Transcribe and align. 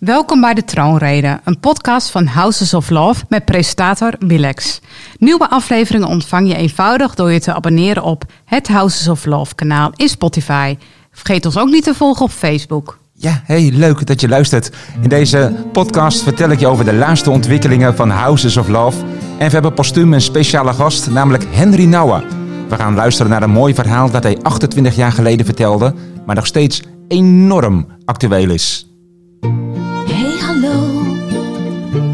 Welkom 0.00 0.40
bij 0.40 0.54
de 0.54 0.64
Troonrede, 0.64 1.40
een 1.44 1.60
podcast 1.60 2.10
van 2.10 2.26
Houses 2.26 2.74
of 2.74 2.90
Love 2.90 3.24
met 3.28 3.44
presentator 3.44 4.14
Bilex. 4.26 4.80
Nieuwe 5.18 5.50
afleveringen 5.50 6.08
ontvang 6.08 6.48
je 6.48 6.54
eenvoudig 6.54 7.14
door 7.14 7.32
je 7.32 7.40
te 7.40 7.54
abonneren 7.54 8.02
op 8.02 8.24
het 8.44 8.68
Houses 8.68 9.08
of 9.08 9.24
Love 9.24 9.54
kanaal 9.54 9.92
in 9.96 10.08
Spotify. 10.08 10.76
Vergeet 11.10 11.46
ons 11.46 11.58
ook 11.58 11.68
niet 11.68 11.84
te 11.84 11.94
volgen 11.94 12.24
op 12.24 12.30
Facebook. 12.30 12.98
Ja, 13.12 13.42
hey, 13.44 13.70
leuk 13.72 14.06
dat 14.06 14.20
je 14.20 14.28
luistert. 14.28 14.70
In 15.00 15.08
deze 15.08 15.54
podcast 15.72 16.22
vertel 16.22 16.50
ik 16.50 16.60
je 16.60 16.66
over 16.66 16.84
de 16.84 16.94
laatste 16.94 17.30
ontwikkelingen 17.30 17.96
van 17.96 18.10
Houses 18.10 18.56
of 18.56 18.68
Love. 18.68 19.00
En 19.38 19.46
we 19.46 19.52
hebben 19.52 19.74
postuum 19.74 20.12
een 20.12 20.20
speciale 20.20 20.72
gast, 20.72 21.10
namelijk 21.10 21.44
Henry 21.50 21.84
Nouwen. 21.84 22.24
We 22.68 22.76
gaan 22.76 22.94
luisteren 22.94 23.30
naar 23.30 23.42
een 23.42 23.50
mooi 23.50 23.74
verhaal 23.74 24.10
dat 24.10 24.22
hij 24.22 24.38
28 24.42 24.96
jaar 24.96 25.12
geleden 25.12 25.46
vertelde, 25.46 25.94
maar 26.26 26.34
nog 26.34 26.46
steeds 26.46 26.82
enorm 27.08 27.86
actueel 28.04 28.50
is. 28.50 28.89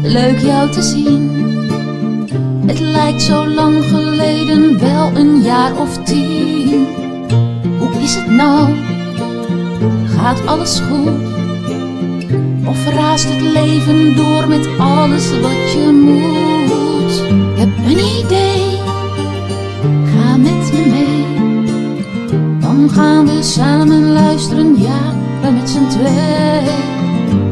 Leuk 0.07 0.39
jou 0.39 0.69
te 0.69 0.81
zien. 0.81 1.45
Het 2.65 2.79
lijkt 2.79 3.21
zo 3.21 3.47
lang 3.47 3.83
geleden, 3.83 4.79
wel 4.79 5.11
een 5.13 5.41
jaar 5.41 5.79
of 5.79 6.03
tien. 6.03 6.87
Hoe 7.79 8.01
is 8.01 8.15
het 8.15 8.29
nou? 8.29 8.69
Gaat 10.05 10.45
alles 10.45 10.79
goed? 10.79 11.35
Of 12.65 12.87
raast 12.89 13.29
het 13.29 13.41
leven 13.41 14.15
door 14.15 14.47
met 14.47 14.67
alles 14.77 15.39
wat 15.39 15.71
je 15.71 15.91
moet? 16.03 17.21
Heb 17.59 17.69
een 17.85 18.25
idee, 18.25 18.79
ga 19.81 20.37
met 20.37 20.73
me 20.73 20.85
mee. 20.89 21.25
Dan 22.59 22.89
gaan 22.89 23.25
we 23.25 23.43
samen 23.43 24.11
luisteren, 24.11 24.81
ja, 24.81 25.13
we 25.41 25.51
met 25.51 25.69
z'n 25.69 25.87
twee. 25.87 26.65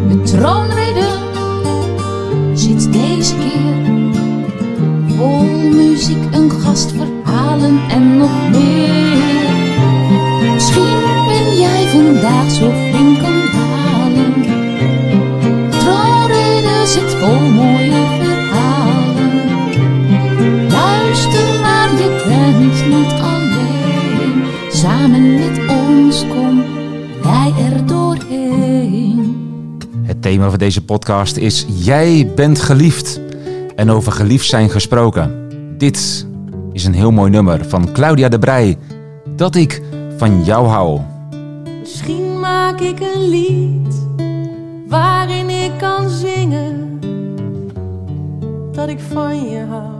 De 0.09 0.21
troonrede 0.23 1.14
muziek, 6.07 6.35
een 6.35 6.51
gast, 6.51 6.91
verhalen 6.91 7.79
en 7.89 8.17
nog 8.17 8.49
meer. 8.51 9.17
Misschien 10.53 10.99
ben 11.27 11.57
jij 11.57 11.87
vandaag 11.87 12.51
zo 12.51 12.71
flink 12.71 13.23
aan 13.23 13.41
halen. 13.47 14.33
Troonrede 15.69 16.85
zit 16.85 17.15
vol 17.15 17.49
mooie 17.49 18.03
verhalen. 18.21 19.31
Luister 20.69 21.59
maar, 21.61 21.89
je 21.89 22.23
bent 22.27 22.87
niet 22.87 23.21
alleen. 23.21 24.43
Samen 24.71 25.33
met 25.33 25.59
ons 25.69 26.27
kom 26.27 26.63
jij 27.23 27.53
er 27.71 27.85
doorheen. 27.85 29.37
Het 30.03 30.21
thema 30.21 30.49
van 30.49 30.59
deze 30.59 30.83
podcast 30.83 31.37
is 31.37 31.65
Jij 31.67 32.31
bent 32.35 32.59
geliefd. 32.59 33.19
En 33.75 33.91
over 33.91 34.11
geliefd 34.11 34.47
zijn 34.47 34.69
gesproken. 34.69 35.44
Dit 35.77 36.25
is 36.71 36.85
een 36.85 36.93
heel 36.93 37.11
mooi 37.11 37.31
nummer 37.31 37.65
van 37.65 37.91
Claudia 37.91 38.29
de 38.29 38.39
Brij. 38.39 38.77
Dat 39.35 39.55
ik 39.55 39.81
van 40.17 40.43
jou 40.43 40.67
hou. 40.67 41.01
Misschien 41.79 42.39
maak 42.39 42.79
ik 42.79 42.99
een 42.99 43.29
lied 43.29 43.95
waarin 44.87 45.49
ik 45.49 45.71
kan 45.77 46.09
zingen 46.09 46.99
dat 48.71 48.89
ik 48.89 48.99
van 48.99 49.49
je 49.49 49.65
hou. 49.65 49.93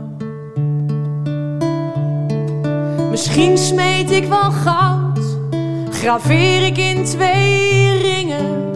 Misschien 3.10 3.58
smeet 3.58 4.10
ik 4.10 4.24
wel 4.28 4.50
goud, 4.50 5.18
graveer 5.90 6.66
ik 6.66 6.78
in 6.78 7.04
twee 7.04 7.98
ringen 7.98 8.72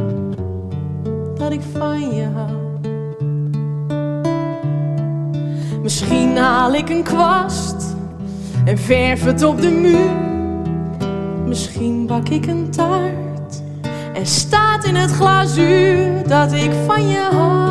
dat 1.38 1.52
ik 1.52 1.60
van 1.72 2.14
je 2.14 2.24
hou. 2.34 2.59
Misschien 5.82 6.36
haal 6.36 6.74
ik 6.74 6.88
een 6.88 7.02
kwast 7.02 7.96
en 8.64 8.78
verf 8.78 9.24
het 9.24 9.42
op 9.42 9.60
de 9.60 9.70
muur. 9.70 10.10
Misschien 11.46 12.06
bak 12.06 12.28
ik 12.28 12.46
een 12.46 12.70
taart 12.70 13.62
en 14.14 14.26
staat 14.26 14.84
in 14.84 14.94
het 14.94 15.10
glazuur 15.10 16.28
dat 16.28 16.52
ik 16.52 16.70
van 16.86 17.08
je 17.08 17.28
hou. 17.30 17.70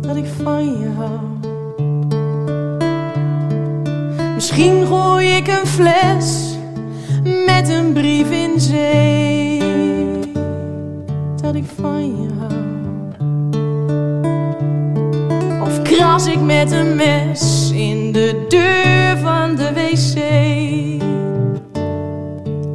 Dat 0.00 0.16
ik 0.16 0.26
van 0.42 0.64
je 0.64 0.88
hou. 0.96 1.20
Misschien 4.34 4.86
gooi 4.86 5.28
ik 5.28 5.46
een 5.48 5.66
fles 5.66 6.56
met 7.46 7.68
een 7.68 7.92
brief 7.92 8.30
in 8.30 8.60
zee. 8.60 9.51
Dat 11.52 11.60
ik 11.60 11.70
van 11.80 12.22
je 12.22 12.28
hou. 12.38 12.52
Of 15.62 15.82
kras 15.82 16.26
ik 16.26 16.40
met 16.40 16.70
een 16.70 16.96
mes 16.96 17.70
in 17.74 18.12
de 18.12 18.44
deur 18.48 19.18
van 19.18 19.56
de 19.56 19.72
wc. 19.72 20.14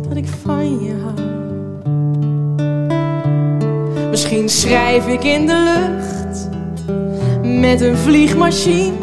Dat 0.07 0.17
ik 0.17 0.27
van 0.43 0.83
je 0.83 0.95
hou. 1.03 1.13
Misschien 4.09 4.49
schrijf 4.49 5.07
ik 5.07 5.23
in 5.23 5.45
de 5.45 5.63
lucht 5.63 6.49
met 7.43 7.81
een 7.81 7.97
vliegmachine. 7.97 8.95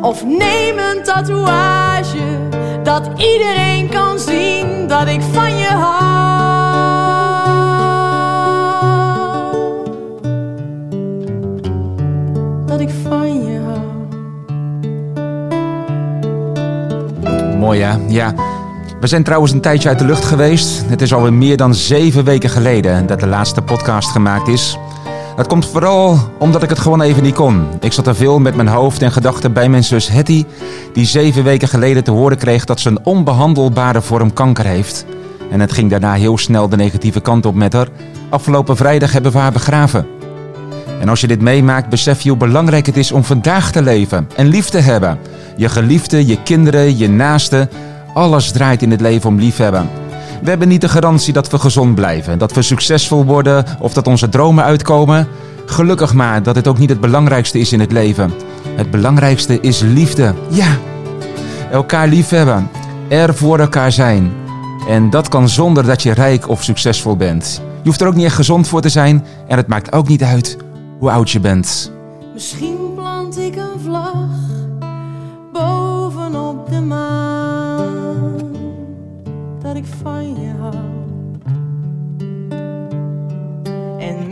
Of 0.00 0.24
neem 0.24 0.78
een 0.78 1.02
tatoeage 1.02 2.48
dat 2.82 3.10
iedereen 3.16 3.88
kan 3.88 4.18
zien 4.18 4.88
dat 4.88 5.08
ik 5.08 5.20
van 5.32 5.56
je 5.56 5.68
hou. 5.68 6.03
Mooi 17.64 17.80
hè? 17.80 17.96
Ja. 18.08 18.34
We 19.00 19.06
zijn 19.06 19.22
trouwens 19.22 19.52
een 19.52 19.60
tijdje 19.60 19.88
uit 19.88 19.98
de 19.98 20.04
lucht 20.04 20.24
geweest. 20.24 20.82
Het 20.86 21.02
is 21.02 21.12
alweer 21.12 21.32
meer 21.32 21.56
dan 21.56 21.74
zeven 21.74 22.24
weken 22.24 22.50
geleden 22.50 23.06
dat 23.06 23.20
de 23.20 23.26
laatste 23.26 23.62
podcast 23.62 24.10
gemaakt 24.10 24.48
is. 24.48 24.78
Dat 25.36 25.46
komt 25.46 25.66
vooral 25.66 26.18
omdat 26.38 26.62
ik 26.62 26.68
het 26.68 26.78
gewoon 26.78 27.00
even 27.00 27.22
niet 27.22 27.34
kon. 27.34 27.66
Ik 27.80 27.92
zat 27.92 28.06
er 28.06 28.14
veel 28.14 28.38
met 28.38 28.56
mijn 28.56 28.68
hoofd 28.68 29.02
en 29.02 29.12
gedachten 29.12 29.52
bij 29.52 29.68
mijn 29.68 29.84
zus 29.84 30.08
Hetty, 30.08 30.44
die 30.92 31.06
zeven 31.06 31.44
weken 31.44 31.68
geleden 31.68 32.04
te 32.04 32.10
horen 32.10 32.38
kreeg 32.38 32.64
dat 32.64 32.80
ze 32.80 32.88
een 32.88 33.04
onbehandelbare 33.04 34.02
vorm 34.02 34.32
kanker 34.32 34.64
heeft. 34.64 35.06
En 35.50 35.60
het 35.60 35.72
ging 35.72 35.90
daarna 35.90 36.12
heel 36.12 36.38
snel 36.38 36.68
de 36.68 36.76
negatieve 36.76 37.20
kant 37.20 37.46
op 37.46 37.54
met 37.54 37.72
haar. 37.72 37.88
Afgelopen 38.28 38.76
vrijdag 38.76 39.12
hebben 39.12 39.32
we 39.32 39.38
haar 39.38 39.52
begraven. 39.52 40.06
En 41.00 41.08
als 41.08 41.20
je 41.20 41.26
dit 41.26 41.40
meemaakt, 41.40 41.88
besef 41.88 42.20
je 42.20 42.28
hoe 42.28 42.38
belangrijk 42.38 42.86
het 42.86 42.96
is 42.96 43.12
om 43.12 43.24
vandaag 43.24 43.72
te 43.72 43.82
leven 43.82 44.28
en 44.36 44.46
lief 44.46 44.68
te 44.68 44.78
hebben. 44.78 45.18
Je 45.56 45.68
geliefde, 45.68 46.26
je 46.26 46.42
kinderen, 46.42 46.98
je 46.98 47.08
naasten, 47.08 47.70
alles 48.14 48.50
draait 48.50 48.82
in 48.82 48.90
het 48.90 49.00
leven 49.00 49.28
om 49.28 49.38
liefhebben. 49.38 49.88
We 50.42 50.48
hebben 50.48 50.68
niet 50.68 50.80
de 50.80 50.88
garantie 50.88 51.32
dat 51.32 51.50
we 51.50 51.58
gezond 51.58 51.94
blijven, 51.94 52.38
dat 52.38 52.52
we 52.52 52.62
succesvol 52.62 53.24
worden 53.24 53.64
of 53.80 53.92
dat 53.92 54.06
onze 54.06 54.28
dromen 54.28 54.64
uitkomen. 54.64 55.28
Gelukkig 55.66 56.14
maar 56.14 56.42
dat 56.42 56.56
het 56.56 56.66
ook 56.66 56.78
niet 56.78 56.88
het 56.88 57.00
belangrijkste 57.00 57.58
is 57.58 57.72
in 57.72 57.80
het 57.80 57.92
leven. 57.92 58.32
Het 58.74 58.90
belangrijkste 58.90 59.60
is 59.60 59.80
liefde. 59.80 60.34
Ja, 60.48 60.76
elkaar 61.70 62.08
liefhebben, 62.08 62.68
er 63.08 63.34
voor 63.34 63.58
elkaar 63.58 63.92
zijn. 63.92 64.32
En 64.88 65.10
dat 65.10 65.28
kan 65.28 65.48
zonder 65.48 65.84
dat 65.86 66.02
je 66.02 66.12
rijk 66.12 66.48
of 66.48 66.62
succesvol 66.62 67.16
bent. 67.16 67.62
Je 67.82 67.88
hoeft 67.88 68.00
er 68.00 68.06
ook 68.06 68.14
niet 68.14 68.24
echt 68.24 68.34
gezond 68.34 68.68
voor 68.68 68.80
te 68.80 68.88
zijn 68.88 69.24
en 69.48 69.56
het 69.56 69.66
maakt 69.66 69.92
ook 69.92 70.08
niet 70.08 70.22
uit 70.22 70.56
hoe 70.98 71.10
oud 71.10 71.30
je 71.30 71.40
bent. 71.40 71.92
Misschien 72.34 72.73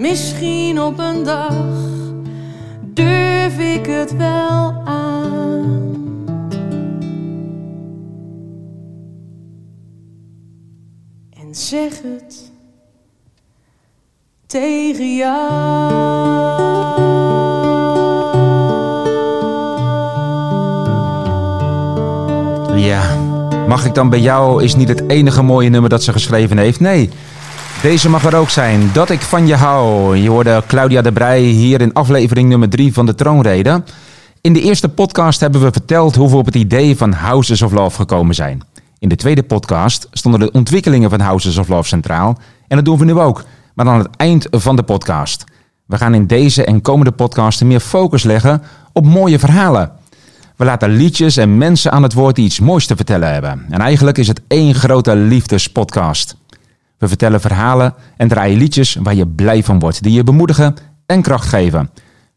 misschien 0.03 0.81
op 0.81 0.99
een 0.99 1.25
dag 1.25 1.55
durf 2.83 3.59
ik 3.59 3.87
het 3.87 4.17
wel 4.17 4.83
aan. 4.85 5.95
En 11.31 11.55
zeg 11.55 11.93
het 11.93 12.51
tegen 14.47 15.17
jou. 15.17 15.51
Ja, 22.77 23.17
mag 23.69 23.85
ik 23.85 23.95
dan 23.95 24.09
bij 24.09 24.21
jou 24.21 24.63
is 24.63 24.75
niet 24.75 24.89
het 24.89 25.09
enige 25.09 25.43
mooie 25.43 25.69
nummer 25.69 25.91
dat 25.91 26.03
ze 26.03 26.13
geschreven 26.13 26.59
heeft. 26.59 26.81
Nee, 26.81 27.11
deze 27.83 28.09
mag 28.09 28.25
er 28.25 28.37
ook 28.37 28.51
zijn. 28.51 28.91
Dat 28.93 29.11
ik 29.11 29.21
van 29.21 29.47
je 29.47 29.55
hou. 29.55 30.17
Je 30.17 30.29
hoorde 30.29 30.63
Claudia 30.67 31.03
de 31.03 31.13
Brij 31.13 31.41
hier 31.41 31.81
in 31.81 31.93
aflevering 31.93 32.49
nummer 32.49 32.69
3 32.69 32.93
van 32.93 33.07
de 33.07 33.15
Troonrede. 33.15 33.83
In 34.41 34.53
de 34.53 34.61
eerste 34.61 34.89
podcast 34.89 35.41
hebben 35.41 35.61
we 35.61 35.73
verteld 35.73 36.15
hoe 36.15 36.31
we 36.31 36.37
op 36.37 36.47
het 36.47 36.55
idee 36.55 36.97
van 36.97 37.13
Houses 37.13 37.63
of 37.63 37.73
Love 37.73 37.97
gekomen 37.97 38.35
zijn. 38.35 38.63
In 38.99 39.09
de 39.09 39.17
tweede 39.17 39.43
podcast 39.43 40.09
stonden 40.11 40.41
de 40.41 40.51
ontwikkelingen 40.51 41.11
van 41.11 41.21
Houses 41.21 41.59
of 41.59 41.69
Love 41.69 41.89
centraal. 41.89 42.39
En 42.69 42.77
dat 42.77 42.85
doen 42.85 42.99
we 42.99 43.05
nu 43.05 43.19
ook, 43.19 43.45
maar 43.75 43.87
aan 43.87 43.99
het 43.99 44.17
eind 44.17 44.47
van 44.51 44.77
de 44.77 44.83
podcast. 44.83 45.45
We 45.87 45.97
gaan 45.97 46.15
in 46.15 46.27
deze 46.27 46.65
en 46.65 46.83
komende 46.83 47.13
podcasten 47.13 47.67
meer 47.67 47.81
focus 47.81 48.23
leggen 48.23 48.63
op 48.93 49.07
mooie 49.07 49.39
verhalen. 49.39 49.91
We 50.57 50.65
laten 50.65 50.91
liedjes 50.91 51.37
en 51.37 51.59
mensen 51.59 51.93
aan 51.93 52.03
het 52.03 52.13
woord 52.13 52.37
die 52.37 52.45
iets 52.45 52.61
moois 52.61 52.87
te 52.87 52.97
vertellen 52.97 53.33
hebben. 53.33 53.67
En 53.71 53.81
eigenlijk 53.81 54.19
is 54.19 54.29
het 54.29 54.41
één 54.49 54.75
grote 54.75 55.17
liefdespodcast. 55.17 56.37
We 57.03 57.09
vertellen 57.09 57.41
verhalen 57.41 57.95
en 58.17 58.29
draaien 58.29 58.59
liedjes 58.59 58.97
waar 59.03 59.15
je 59.15 59.27
blij 59.27 59.63
van 59.63 59.79
wordt, 59.79 60.03
die 60.03 60.13
je 60.13 60.25
bemoedigen 60.25 60.75
en 61.07 61.23
kracht 61.23 61.49
geven. 61.49 61.91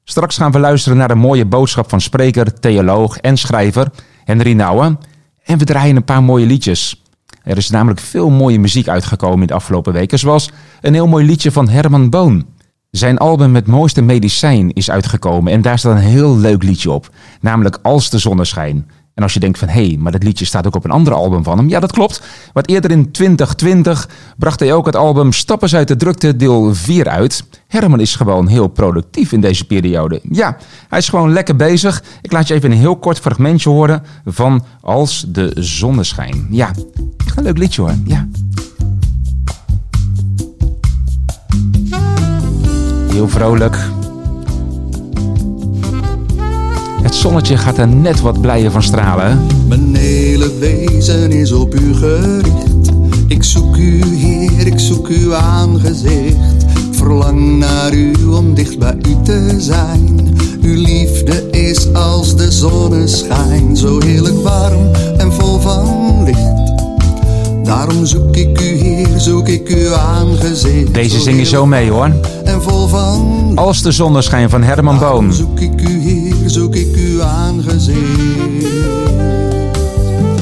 Straks 0.04 0.38
gaan 0.38 0.52
we 0.52 0.60
luisteren 0.60 0.98
naar 0.98 1.08
de 1.08 1.16
mooie 1.16 1.46
boodschap 1.46 1.90
van 1.90 2.02
spreker, 2.02 2.60
theoloog 2.60 3.18
en 3.18 3.38
schrijver 3.38 3.88
Henry 4.24 4.54
Nouwen. 4.54 5.00
En 5.44 5.58
we 5.58 5.66
draaien 5.66 5.96
een 5.96 6.04
paar 6.04 6.24
mooie 6.24 6.46
liedjes. 6.46 7.04
Er 7.44 7.58
is 7.58 7.70
namelijk 7.70 8.00
veel 8.00 8.30
mooie 8.30 8.60
muziek 8.60 8.88
uitgekomen 8.88 9.42
in 9.42 9.48
de 9.48 9.54
afgelopen 9.54 9.94
weken, 9.94 10.20
zoals 10.20 10.52
een 10.82 10.94
heel 10.94 11.08
mooi 11.08 11.26
liedje 11.26 11.52
van 11.52 11.70
Herman 11.70 12.10
Boon. 12.10 12.46
Zijn 12.92 13.18
album 13.18 13.52
met 13.52 13.68
mooiste 13.68 14.02
medicijn 14.02 14.74
is 14.74 14.92
uitgekomen 14.92 15.52
en 15.52 15.62
daar 15.62 15.80
staat 15.80 15.96
een 15.96 16.02
heel 16.02 16.38
leuk 16.38 16.64
liedje 16.64 16.92
op, 16.92 17.10
namelijk 17.42 17.80
Als 17.82 18.10
de 18.10 18.18
zonneschijn. 18.18 18.90
En 19.16 19.24
als 19.24 19.34
je 19.34 19.40
denkt 19.40 19.60
van 19.60 19.68
hé, 19.68 19.88
hey, 19.88 19.98
maar 20.00 20.12
dat 20.12 20.24
liedje 20.24 20.46
staat 20.46 20.68
ook 20.68 20.76
op 20.76 20.84
een 20.84 20.92
ander 20.92 21.14
album 21.14 21.44
van 21.44 21.58
hem. 21.58 21.70
Ja, 21.70 21.80
dat 21.80 21.92
klopt. 21.92 22.22
Want 22.54 22.70
eerder 22.70 22.92
in 22.92 23.12
2020 23.12 24.10
bracht 24.38 24.60
hij 24.60 24.74
ook 24.74 24.86
het 24.86 24.96
album 24.96 25.32
Stappen 25.32 25.74
uit 25.74 25.88
de 25.88 25.96
drukte 25.96 26.36
deel 26.36 26.76
4 26.76 27.08
uit. 27.08 27.44
Herman 27.68 28.00
is 28.00 28.16
gewoon 28.16 28.48
heel 28.48 28.68
productief 28.68 29.32
in 29.32 29.42
deze 29.42 29.66
periode. 29.66 30.20
Ja, 30.30 30.58
hij 30.90 31.00
is 31.00 31.10
gewoon 31.10 31.34
lekker 31.34 31.56
bezig. 31.56 32.04
Ik 32.22 32.32
laat 32.32 32.48
je 32.48 32.54
even 32.54 32.72
een 32.72 32.78
heel 32.78 32.98
kort 32.98 33.20
fragmentje 33.20 33.70
horen 33.70 34.04
van 34.26 34.66
Als 34.82 35.26
de 35.28 35.52
zonneschijn. 35.56 36.48
Ja, 36.50 36.72
echt 37.26 37.38
een 37.38 37.44
leuk 37.44 37.58
liedje 37.58 37.82
hoor. 37.82 37.94
Ja. 38.06 38.28
Heel 43.12 43.30
vrolijk. 43.30 43.78
Het 47.06 47.16
zonnetje 47.16 47.58
gaat 47.58 47.78
er 47.78 47.88
net 47.88 48.22
wat 48.22 48.42
blijer 48.42 48.72
van 48.72 48.84
stralen. 48.84 49.46
Mijn 49.68 49.96
hele 49.96 50.52
wezen 50.60 51.32
is 51.32 51.52
op 51.52 51.76
u 51.76 51.94
gericht. 51.94 52.92
Ik 53.28 53.44
zoek 53.44 53.76
u, 53.78 54.04
Heer, 54.16 54.68
ik 54.68 54.80
zoek 54.80 55.08
uw 55.08 55.36
aangezicht. 55.36 56.66
Verlang 56.92 57.58
naar 57.58 57.94
u 57.94 58.14
om 58.26 58.54
dicht 58.54 58.80
bij 58.80 58.98
u 59.10 59.16
te 59.24 59.56
zijn. 59.58 60.36
Uw 60.62 60.82
liefde 60.82 61.50
is 61.50 61.94
als 61.94 62.36
de 62.36 62.52
zonneschijn, 62.52 63.78
zo 63.78 64.00
heerlijk 64.00 64.44
warm 64.44 64.92
en 65.18 65.34
vol 65.34 65.60
van 65.60 66.24
licht. 66.24 66.74
Daarom 67.64 68.06
zoek 68.06 68.36
ik 68.36 68.62
u, 68.62 68.78
Heer, 68.78 69.20
zoek 69.20 69.48
ik 69.48 69.68
uw 69.68 69.94
aangezicht. 69.94 70.94
Deze 70.94 71.20
zing 71.20 71.38
je 71.38 71.46
zo 71.46 71.66
mee 71.66 71.90
hoor. 71.92 72.12
En 72.44 72.62
vol 72.62 72.88
van 72.88 73.52
Als 73.56 73.82
de 73.82 73.92
zonneschijn 73.92 74.50
van 74.50 74.64
Herman 74.64 75.00
Boon. 75.00 75.34
Zoek 75.34 75.60
ik 75.60 75.82
u, 75.82 76.00
Heer, 76.00 76.50
zoek 76.50 76.76
ik. 76.76 76.95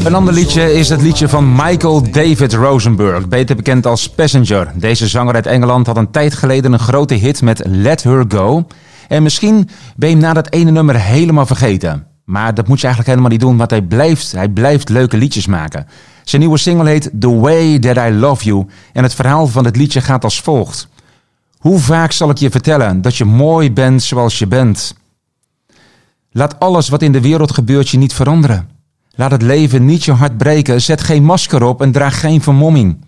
Een 0.04 0.16
ander 0.16 0.34
liedje 0.34 0.74
is 0.74 0.90
het 0.90 1.02
liedje 1.02 1.30
van 1.30 1.52
Michael 1.56 2.12
David 2.12 2.54
Rosenberg, 2.54 3.28
beter 3.28 3.56
bekend 3.56 3.86
als 3.86 4.10
Passenger. 4.10 4.72
Deze 4.76 5.08
zanger 5.08 5.34
uit 5.34 5.46
Engeland 5.46 5.88
had 5.88 5.98
een 5.98 6.12
tijd 6.12 6.34
geleden 6.34 6.74
een 6.74 6.80
grote 6.80 7.14
hit 7.14 7.42
met 7.42 7.62
Let 7.66 8.04
Her 8.04 8.26
Go. 8.28 8.68
En 9.08 9.24
misschien 9.24 9.70
ben 9.96 10.10
je 10.10 10.16
hem 10.16 10.24
na 10.24 10.34
dat 10.34 10.52
ene 10.52 10.72
nummer 10.72 11.00
helemaal 11.00 11.46
vergeten. 11.46 12.08
Maar 12.24 12.54
dat 12.54 12.68
moet 12.68 12.80
je 12.80 12.86
eigenlijk 12.86 13.16
helemaal 13.16 13.38
niet 13.38 13.48
doen, 13.48 13.58
want 13.58 13.70
hij 13.70 13.82
blijft, 13.82 14.32
hij 14.32 14.50
blijft 14.50 14.90
leuke 14.90 15.18
liedjes 15.18 15.48
maken. 15.48 15.88
Zijn 16.24 16.42
nieuwe 16.42 16.58
single 16.58 16.90
heet 16.90 17.12
The 17.20 17.36
Way 17.36 17.80
That 17.80 17.98
I 17.98 18.12
Love 18.14 18.44
You 18.44 18.66
en 18.94 19.04
het 19.04 19.14
verhaal 19.14 19.48
van 19.48 19.66
het 19.66 19.76
liedje 19.76 20.02
gaat 20.02 20.24
als 20.24 20.42
volgt. 20.42 20.88
Hoe 21.58 21.80
vaak 21.80 22.12
zal 22.12 22.30
ik 22.30 22.38
je 22.38 22.50
vertellen 22.50 23.02
dat 23.02 23.16
je 23.16 23.26
mooi 23.26 23.72
bent 23.72 24.04
zoals 24.04 24.40
je 24.40 24.48
bent? 24.48 24.96
Laat 26.36 26.60
alles 26.60 26.90
wat 26.90 27.02
in 27.02 27.12
de 27.12 27.22
wereld 27.22 27.54
gebeurt 27.54 27.90
je 27.90 27.98
niet 27.98 28.14
veranderen. 28.14 28.70
Laat 29.16 29.32
het 29.32 29.42
leven 29.42 29.86
niet 29.86 30.04
je 30.04 30.12
hart 30.12 30.38
breken. 30.38 30.82
Zet 30.82 31.02
geen 31.02 31.24
masker 31.24 31.64
op 31.64 31.82
en 31.82 31.92
draag 31.92 32.20
geen 32.20 32.42
vermomming. 32.42 33.06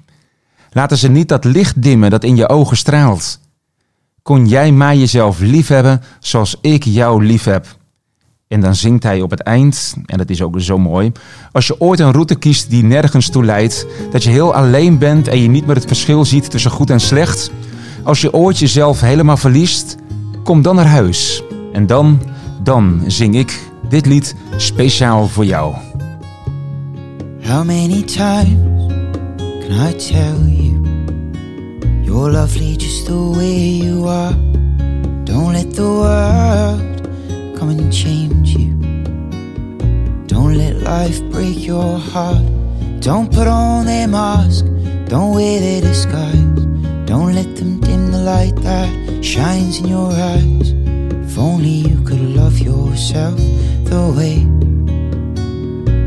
Laten 0.72 0.98
ze 0.98 1.08
niet 1.08 1.28
dat 1.28 1.44
licht 1.44 1.82
dimmen 1.82 2.10
dat 2.10 2.24
in 2.24 2.36
je 2.36 2.50
ogen 2.50 2.78
straalt. 2.78 3.40
Kon 4.22 4.48
jij 4.48 4.72
maar 4.72 4.96
jezelf 4.96 5.40
lief 5.40 5.68
hebben 5.68 6.02
zoals 6.20 6.58
ik 6.62 6.84
jou 6.84 7.26
lief 7.26 7.44
heb? 7.44 7.78
En 8.48 8.62
dan 8.62 8.76
zingt 8.76 9.04
hij 9.04 9.22
op 9.22 9.30
het 9.30 9.40
eind, 9.40 9.96
en 10.06 10.18
dat 10.18 10.30
is 10.30 10.42
ook 10.42 10.62
zo 10.62 10.78
mooi. 10.78 11.12
Als 11.52 11.68
je 11.68 11.80
ooit 11.82 12.00
een 12.00 12.12
route 12.12 12.36
kiest 12.36 12.70
die 12.70 12.84
nergens 12.84 13.30
toe 13.30 13.46
leidt, 13.46 13.86
dat 14.12 14.24
je 14.24 14.30
heel 14.30 14.54
alleen 14.54 14.98
bent 14.98 15.28
en 15.28 15.42
je 15.42 15.48
niet 15.48 15.66
meer 15.66 15.76
het 15.76 15.86
verschil 15.86 16.26
ziet 16.26 16.50
tussen 16.50 16.72
goed 16.72 16.90
en 16.90 17.00
slecht. 17.00 17.52
Als 18.04 18.22
je 18.22 18.34
ooit 18.34 18.60
jezelf 18.60 19.02
helemaal 19.02 19.38
verliest, 19.38 19.96
kom 20.44 20.62
dan 20.62 20.76
naar 20.76 20.88
huis. 20.88 21.44
En 21.74 21.88
dan, 21.88 22.22
dan 22.66 23.02
zing 23.08 23.36
ik 23.36 23.70
dit 23.90 24.06
lied 24.06 24.36
speciaal 24.56 25.28
voor 25.28 25.46
jou. 25.46 25.76
How 27.42 27.64
many 27.66 28.04
times 28.04 28.94
can 29.38 29.88
I 29.90 29.96
tell 29.96 30.38
you 30.48 30.82
you're 32.04 32.32
lovely 32.32 32.76
just 32.76 33.06
the 33.06 33.32
way 33.36 33.78
you 33.78 34.08
are? 34.08 34.36
Don't 35.24 35.52
let 35.52 35.74
the 35.74 35.82
world 35.82 37.02
come 37.58 37.70
and 37.70 37.94
change 37.94 38.58
you. 38.58 38.74
Don't 40.26 40.56
let 40.56 40.74
life 40.74 41.30
break 41.30 41.58
your 41.58 42.00
heart. 42.14 42.42
Don't 43.00 43.30
put 43.30 43.48
on 43.48 43.86
their 43.86 44.08
mask, 44.08 44.66
don't 45.08 45.36
wear 45.36 45.60
their 45.60 45.82
disguise. 45.82 46.66
Don't 47.06 47.34
let 47.36 47.56
them 47.56 47.80
dim 47.80 48.12
the 48.12 48.18
light 48.18 48.56
that 48.64 48.90
shines 49.24 49.78
in 49.80 49.88
your 49.88 50.12
eyes. 50.12 50.85
If 51.36 51.40
only 51.40 51.68
you 51.68 52.02
could 52.04 52.22
love 52.22 52.60
yourself 52.60 53.36
the 53.36 54.14
way 54.16 54.48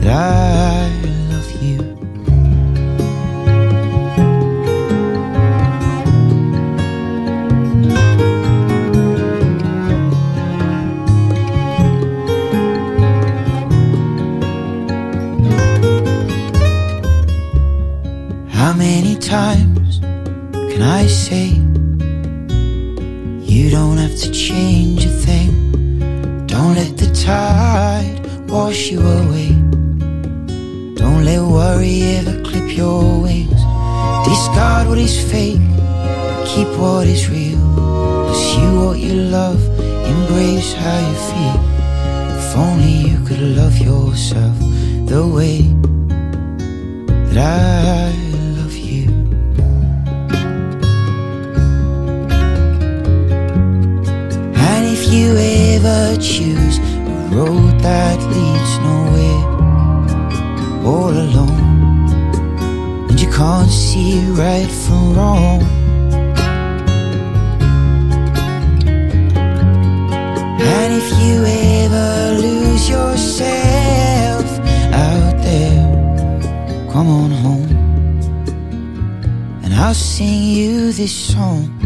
that 0.01 0.09
I 0.09 0.89
love 1.29 1.51
you. 1.63 1.81
How 18.49 18.73
many 18.73 19.17
times 19.17 19.99
can 20.01 20.81
I 20.81 21.07
say 21.07 21.49
you 23.45 23.71
don't 23.71 23.99
have 23.99 24.17
to 24.21 24.31
change 24.31 25.08
Don't 26.47 26.75
let 26.75 26.97
the 26.97 27.11
tide 27.15 28.21
wash 28.49 28.91
you 28.91 29.01
away. 29.01 29.51
Don't 30.95 31.25
let 31.25 31.43
worry 31.43 32.03
ever 32.17 32.43
clip 32.43 32.77
your 32.77 33.23
wings. 33.23 33.61
Discard 34.27 34.89
what 34.89 34.99
is 34.99 35.17
fake, 35.31 35.61
keep 36.47 36.69
what 36.79 37.07
is 37.07 37.29
real. 37.29 37.59
Pursue 38.29 38.87
what 38.87 38.99
you 38.99 39.15
love, 39.15 39.61
embrace 40.13 40.73
how 40.75 40.99
you 41.09 41.17
feel. 41.29 41.59
If 42.39 42.57
only 42.57 42.95
you 43.11 43.19
could 43.27 43.41
love 43.41 43.79
yourself 43.79 44.57
the 45.07 45.27
way 45.27 45.63
that 47.33 47.39
I 47.39 48.28
you 55.11 55.37
ever 55.37 56.17
choose 56.21 56.79
a 56.79 57.29
road 57.33 57.81
that 57.81 58.19
leads 58.35 58.79
nowhere, 58.89 59.45
all 60.85 61.11
alone, 61.11 62.11
and 63.09 63.21
you 63.21 63.31
can't 63.31 63.71
see 63.71 64.21
right 64.33 64.71
from 64.71 65.15
wrong. 65.15 65.63
And 70.61 70.93
if 71.01 71.09
you 71.23 71.45
ever 71.85 72.41
lose 72.43 72.89
yourself 72.89 74.47
out 74.93 75.37
there, 75.43 75.87
come 76.93 77.09
on 77.09 77.31
home, 77.31 77.71
and 79.63 79.73
I'll 79.75 79.95
sing 79.95 80.43
you 80.43 80.93
this 80.93 81.15
song. 81.15 81.78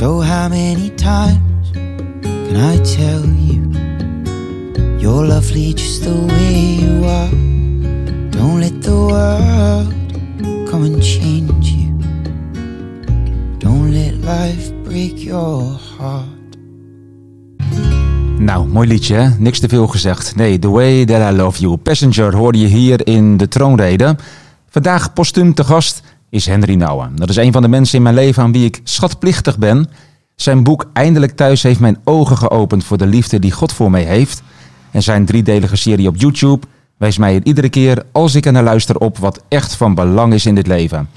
So, 0.00 0.22
how 0.22 0.48
many 0.48 0.88
times 0.94 1.72
can 1.72 2.56
I 2.56 2.78
tell 2.78 3.20
you 3.20 3.70
you're 4.98 5.26
lovely 5.26 5.74
just 5.74 6.04
the 6.04 6.14
way 6.26 6.54
you 6.80 7.04
are? 7.04 7.30
Don't 8.30 8.60
let 8.60 8.80
the 8.80 8.96
world 8.96 9.92
come 10.70 10.84
and 10.84 11.02
change 11.02 11.68
you. 11.68 11.92
Don't 13.58 13.92
let 13.92 14.14
life 14.24 14.72
break 14.84 15.18
your 15.18 15.78
heart. 15.98 16.56
Nou, 18.38 18.68
mooi 18.68 18.86
liedje, 18.88 19.14
hè? 19.14 19.28
Niks 19.38 19.60
te 19.60 19.68
veel 19.68 19.86
gezegd. 19.86 20.36
Nee, 20.36 20.58
The 20.58 20.70
Way 20.70 21.04
That 21.04 21.32
I 21.32 21.36
Love 21.36 21.60
You. 21.60 21.76
Passenger 21.76 22.36
hoorde 22.36 22.58
je 22.58 22.66
hier 22.66 23.06
in 23.06 23.36
de 23.36 23.48
troonrede. 23.48 24.16
Vandaag 24.68 25.12
postuum 25.12 25.54
te 25.54 25.64
gast 25.64 26.02
is 26.30 26.46
Henry 26.46 26.74
Nouwen. 26.74 27.16
Dat 27.16 27.28
is 27.28 27.36
een 27.36 27.52
van 27.52 27.62
de 27.62 27.68
mensen 27.68 27.96
in 27.96 28.02
mijn 28.02 28.14
leven 28.14 28.42
aan 28.42 28.52
wie 28.52 28.64
ik 28.64 28.80
schatplichtig 28.84 29.58
ben. 29.58 29.88
Zijn 30.34 30.62
boek 30.62 30.90
Eindelijk 30.92 31.32
Thuis 31.36 31.62
heeft 31.62 31.80
mijn 31.80 31.98
ogen 32.04 32.36
geopend 32.36 32.84
voor 32.84 32.98
de 32.98 33.06
liefde 33.06 33.38
die 33.38 33.52
God 33.52 33.72
voor 33.72 33.90
mij 33.90 34.02
heeft. 34.02 34.42
En 34.90 35.02
zijn 35.02 35.24
driedelige 35.24 35.76
serie 35.76 36.08
op 36.08 36.16
YouTube 36.16 36.66
wijst 36.96 37.18
mij 37.18 37.34
er 37.34 37.44
iedere 37.44 37.68
keer 37.68 38.02
als 38.12 38.34
ik 38.34 38.46
er 38.46 38.52
naar 38.52 38.62
luister 38.62 38.98
op 38.98 39.18
wat 39.18 39.44
echt 39.48 39.74
van 39.74 39.94
belang 39.94 40.32
is 40.32 40.46
in 40.46 40.54
dit 40.54 40.66
leven. 40.66 41.08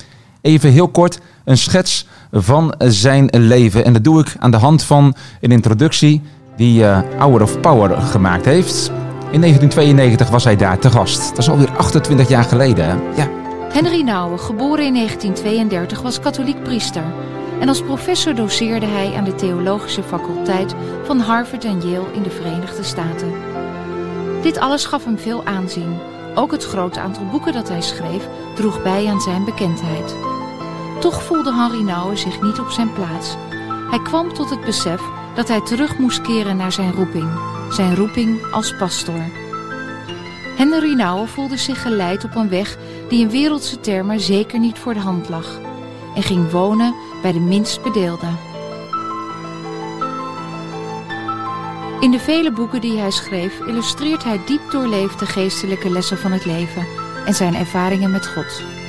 Even 0.41 0.71
heel 0.71 0.87
kort 0.87 1.19
een 1.45 1.57
schets 1.57 2.07
van 2.31 2.75
zijn 2.77 3.29
leven. 3.31 3.85
En 3.85 3.93
dat 3.93 4.03
doe 4.03 4.19
ik 4.19 4.35
aan 4.39 4.51
de 4.51 4.57
hand 4.57 4.83
van 4.83 5.15
een 5.41 5.51
introductie 5.51 6.21
die 6.55 6.79
uh, 6.79 6.99
Hour 7.17 7.41
of 7.41 7.59
Power 7.59 8.01
gemaakt 8.01 8.45
heeft. 8.45 8.91
In 9.31 9.39
1992 9.39 10.29
was 10.29 10.43
hij 10.43 10.55
daar 10.55 10.79
te 10.79 10.91
gast. 10.91 11.29
Dat 11.29 11.37
is 11.37 11.49
alweer 11.49 11.71
28 11.77 12.27
jaar 12.27 12.43
geleden. 12.43 13.01
Ja. 13.15 13.42
Henry 13.73 14.01
Nouwen, 14.01 14.39
geboren 14.39 14.85
in 14.85 14.93
1932, 14.93 16.01
was 16.01 16.19
katholiek 16.19 16.63
priester. 16.63 17.03
En 17.59 17.67
als 17.67 17.81
professor 17.81 18.35
doseerde 18.35 18.85
hij 18.85 19.15
aan 19.15 19.23
de 19.23 19.35
theologische 19.35 20.03
faculteit 20.03 20.75
van 21.03 21.19
Harvard 21.19 21.65
en 21.65 21.89
Yale 21.89 22.13
in 22.13 22.23
de 22.23 22.29
Verenigde 22.29 22.83
Staten. 22.83 23.33
Dit 24.41 24.57
alles 24.57 24.85
gaf 24.85 25.05
hem 25.05 25.17
veel 25.17 25.45
aanzien. 25.45 25.99
Ook 26.35 26.51
het 26.51 26.63
grote 26.63 26.99
aantal 26.99 27.25
boeken 27.25 27.53
dat 27.53 27.69
hij 27.69 27.81
schreef 27.81 28.27
droeg 28.55 28.83
bij 28.83 29.07
aan 29.07 29.21
zijn 29.21 29.45
bekendheid. 29.45 30.15
Toch 30.99 31.23
voelde 31.23 31.53
Henry 31.53 31.83
Nouwen 31.83 32.17
zich 32.17 32.41
niet 32.41 32.59
op 32.59 32.69
zijn 32.69 32.93
plaats. 32.93 33.35
Hij 33.89 34.01
kwam 34.01 34.33
tot 34.33 34.49
het 34.49 34.65
besef 34.65 35.01
dat 35.35 35.47
hij 35.47 35.61
terug 35.61 35.97
moest 35.97 36.21
keren 36.21 36.57
naar 36.57 36.71
zijn 36.71 36.93
roeping. 36.93 37.29
Zijn 37.69 37.95
roeping 37.95 38.51
als 38.51 38.75
pastoor. 38.77 39.42
Henry 40.55 40.93
Nouwen 40.93 41.27
voelde 41.27 41.57
zich 41.57 41.81
geleid 41.81 42.23
op 42.23 42.35
een 42.35 42.49
weg 42.49 42.77
die 43.09 43.21
in 43.21 43.29
wereldse 43.29 43.79
termen 43.79 44.19
zeker 44.19 44.59
niet 44.59 44.79
voor 44.79 44.93
de 44.93 44.99
hand 44.99 45.29
lag. 45.29 45.59
En 46.15 46.23
ging 46.23 46.51
wonen 46.51 46.95
bij 47.21 47.31
de 47.31 47.39
minst 47.39 47.81
bedeelden. 47.81 48.37
In 51.99 52.11
de 52.11 52.19
vele 52.19 52.51
boeken 52.51 52.81
die 52.81 52.97
hij 52.97 53.11
schreef 53.11 53.59
illustreert 53.59 54.23
hij 54.23 54.39
diep 54.45 54.71
doorleefde 54.71 55.25
geestelijke 55.25 55.89
lessen 55.89 56.17
van 56.17 56.31
het 56.31 56.45
leven 56.45 56.87
en 57.25 57.33
zijn 57.33 57.55
ervaringen 57.55 58.11
met 58.11 58.27
God. 58.27 58.82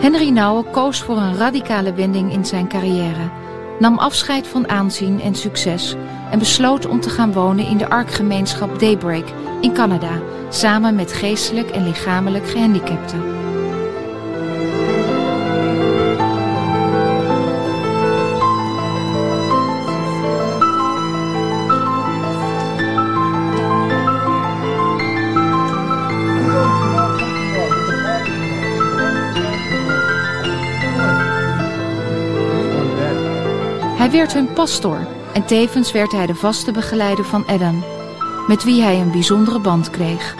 Henry 0.00 0.28
Nouwen 0.30 0.70
koos 0.70 1.02
voor 1.02 1.16
een 1.16 1.36
radicale 1.36 1.94
wending 1.94 2.32
in 2.32 2.44
zijn 2.44 2.68
carrière, 2.68 3.30
nam 3.78 3.98
afscheid 3.98 4.46
van 4.46 4.68
aanzien 4.68 5.20
en 5.20 5.34
succes 5.34 5.94
en 6.30 6.38
besloot 6.38 6.86
om 6.86 7.00
te 7.00 7.10
gaan 7.10 7.32
wonen 7.32 7.66
in 7.66 7.76
de 7.76 7.90
arkgemeenschap 7.90 8.78
Daybreak 8.78 9.24
in 9.60 9.72
Canada, 9.72 10.20
samen 10.48 10.94
met 10.94 11.12
geestelijk 11.12 11.70
en 11.70 11.84
lichamelijk 11.84 12.48
gehandicapten. 12.48 13.49
Werd 34.10 34.32
hun 34.32 34.52
pastoor 34.52 35.06
en 35.34 35.46
tevens 35.46 35.92
werd 35.92 36.12
hij 36.12 36.26
de 36.26 36.34
vaste 36.34 36.72
begeleider 36.72 37.24
van 37.24 37.46
Adam, 37.46 37.84
met 38.48 38.64
wie 38.64 38.82
hij 38.82 39.00
een 39.00 39.10
bijzondere 39.10 39.60
band 39.60 39.90
kreeg. 39.90 40.34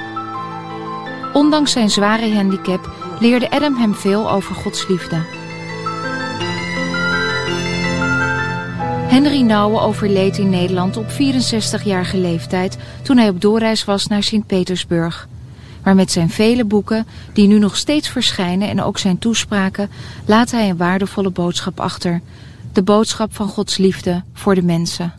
Ondanks 1.32 1.72
zijn 1.72 1.90
zware 1.90 2.34
handicap 2.34 2.90
leerde 3.20 3.50
Adam 3.50 3.76
hem 3.76 3.94
veel 3.94 4.30
over 4.30 4.54
Gods 4.54 4.88
liefde. 4.88 5.16
Henry 9.08 9.40
Nouwen 9.40 9.82
overleed 9.82 10.38
in 10.38 10.50
Nederland 10.50 10.96
op 10.96 11.06
64-jarige 11.10 12.16
leeftijd 12.16 12.78
toen 13.02 13.16
hij 13.16 13.28
op 13.28 13.40
doorreis 13.40 13.84
was 13.84 14.06
naar 14.06 14.22
Sint-Petersburg. 14.22 15.28
Maar 15.82 15.94
met 15.94 16.12
zijn 16.12 16.30
vele 16.30 16.64
boeken, 16.64 17.06
die 17.32 17.46
nu 17.46 17.58
nog 17.58 17.76
steeds 17.76 18.08
verschijnen 18.08 18.68
en 18.68 18.82
ook 18.82 18.98
zijn 18.98 19.18
toespraken, 19.18 19.90
laat 20.24 20.50
hij 20.50 20.68
een 20.68 20.76
waardevolle 20.76 21.30
boodschap 21.30 21.80
achter. 21.80 22.20
De 22.72 22.82
boodschap 22.82 23.34
van 23.34 23.48
Gods 23.48 23.76
liefde 23.76 24.22
voor 24.32 24.54
de 24.54 24.62
mensen. 24.62 25.12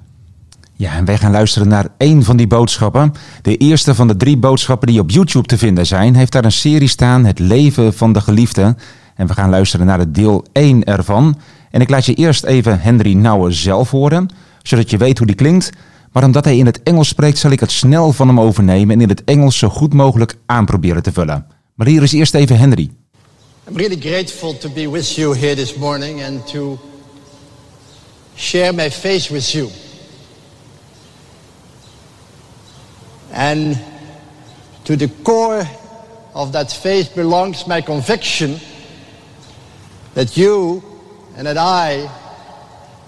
Ja, 0.74 0.96
en 0.96 1.06
wij 1.06 1.18
gaan 1.18 1.32
luisteren 1.32 1.68
naar 1.68 1.88
één 1.98 2.24
van 2.24 2.38
die 2.38 2.48
boodschappen. 2.48 3.14
De 3.42 3.58
eerste 3.58 3.96
van 3.96 4.08
de 4.08 4.18
drie 4.18 4.38
boodschappen 4.38 4.88
die 4.88 5.00
op 5.00 5.10
YouTube 5.10 5.48
te 5.48 5.58
vinden 5.58 5.86
zijn, 5.86 6.16
heeft 6.16 6.32
daar 6.32 6.46
een 6.46 6.52
serie 6.52 6.88
staan, 6.88 7.26
Het 7.26 7.40
leven 7.40 7.94
van 7.94 8.14
de 8.14 8.22
geliefde. 8.22 8.76
En 9.16 9.28
we 9.28 9.34
gaan 9.34 9.50
luisteren 9.50 9.86
naar 9.86 10.00
het 10.00 10.16
deel 10.16 10.46
1 10.52 10.84
ervan. 10.84 11.38
En 11.72 11.82
ik 11.82 11.90
laat 11.90 12.06
je 12.06 12.14
eerst 12.14 12.44
even 12.44 12.80
Henry 12.80 13.14
Nouwen 13.14 13.54
zelf 13.54 13.92
horen, 13.92 14.30
zodat 14.62 14.90
je 14.90 14.98
weet 14.98 15.18
hoe 15.18 15.28
die 15.28 15.36
klinkt. 15.36 15.70
Maar 16.12 16.24
omdat 16.24 16.46
hij 16.46 16.58
in 16.58 16.66
het 16.66 16.84
Engels 16.84 17.08
spreekt, 17.08 17.38
zal 17.38 17.52
ik 17.52 17.60
het 17.60 17.72
snel 17.72 18.12
van 18.12 18.28
hem 18.28 18.40
overnemen 18.40 18.96
en 18.96 19.02
in 19.02 19.10
het 19.10 19.24
Engels 19.24 19.58
zo 19.58 19.70
goed 19.70 19.94
mogelijk 19.94 20.36
aanproberen 20.46 21.04
te 21.04 21.12
vullen. 21.12 21.46
Maar 21.76 21.88
hier 21.88 22.04
is 22.04 22.12
eerst 22.12 22.34
even 22.34 22.58
Henry. 22.58 22.90
I'm 23.70 23.78
really 23.78 24.00
grateful 24.00 24.58
to 24.58 24.70
be 24.70 24.90
with 24.90 25.16
you 25.16 25.38
here 25.38 25.56
this 25.56 25.76
morning 25.76 26.24
and 26.24 26.48
to 26.48 26.80
share 28.42 28.74
my 28.74 28.90
faith 28.90 29.30
with 29.30 29.54
you. 29.54 29.70
And 33.32 33.80
to 34.86 34.96
the 34.96 35.08
core 35.24 35.64
of 36.34 36.52
that 36.54 36.72
faith 36.72 37.14
belongs 37.14 37.68
my 37.68 37.82
conviction 37.82 38.60
that 40.16 40.36
you 40.36 40.84
and 41.38 41.46
that 41.46 41.58
I 41.58 42.10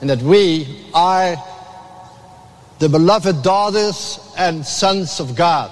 and 0.01 0.09
that 0.09 0.21
we 0.21 0.85
are 0.93 1.35
the 2.77 2.87
beloved 2.87 3.41
daughters 3.41 4.19
and 4.37 4.63
sons 4.63 5.19
of 5.19 5.35
God. 5.35 5.71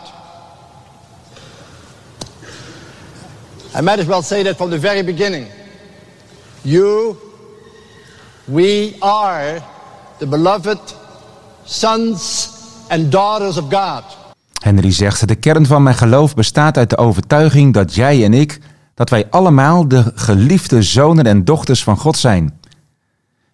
I 3.76 3.82
might 3.82 4.00
as 4.00 4.08
well 4.08 4.24
say 4.24 4.42
that 4.44 4.58
from 4.58 4.72
the 4.72 4.78
very 4.80 5.04
beginning. 5.04 5.48
You, 6.64 7.31
we 8.46 8.96
are 9.00 9.62
the 10.18 10.28
beloved 10.28 10.96
sons 11.64 12.50
and 12.88 13.12
daughters 13.12 13.58
of 13.58 13.64
God. 13.70 14.04
Henry 14.64 14.92
zegt: 14.92 15.28
De 15.28 15.36
kern 15.36 15.66
van 15.66 15.84
mijn 15.84 15.96
geloof 15.96 16.34
bestaat 16.34 16.78
uit 16.78 16.90
de 16.90 16.98
overtuiging 16.98 17.74
dat 17.74 17.96
jij 17.96 18.24
en 18.24 18.34
ik, 18.34 18.60
dat 18.94 19.10
wij 19.10 19.28
allemaal 19.30 19.88
de 19.88 20.12
geliefde 20.16 20.82
zonen 20.82 21.26
en 21.26 21.46
dochters 21.46 21.84
van 21.84 21.98
God 21.98 22.18
zijn. 22.18 22.60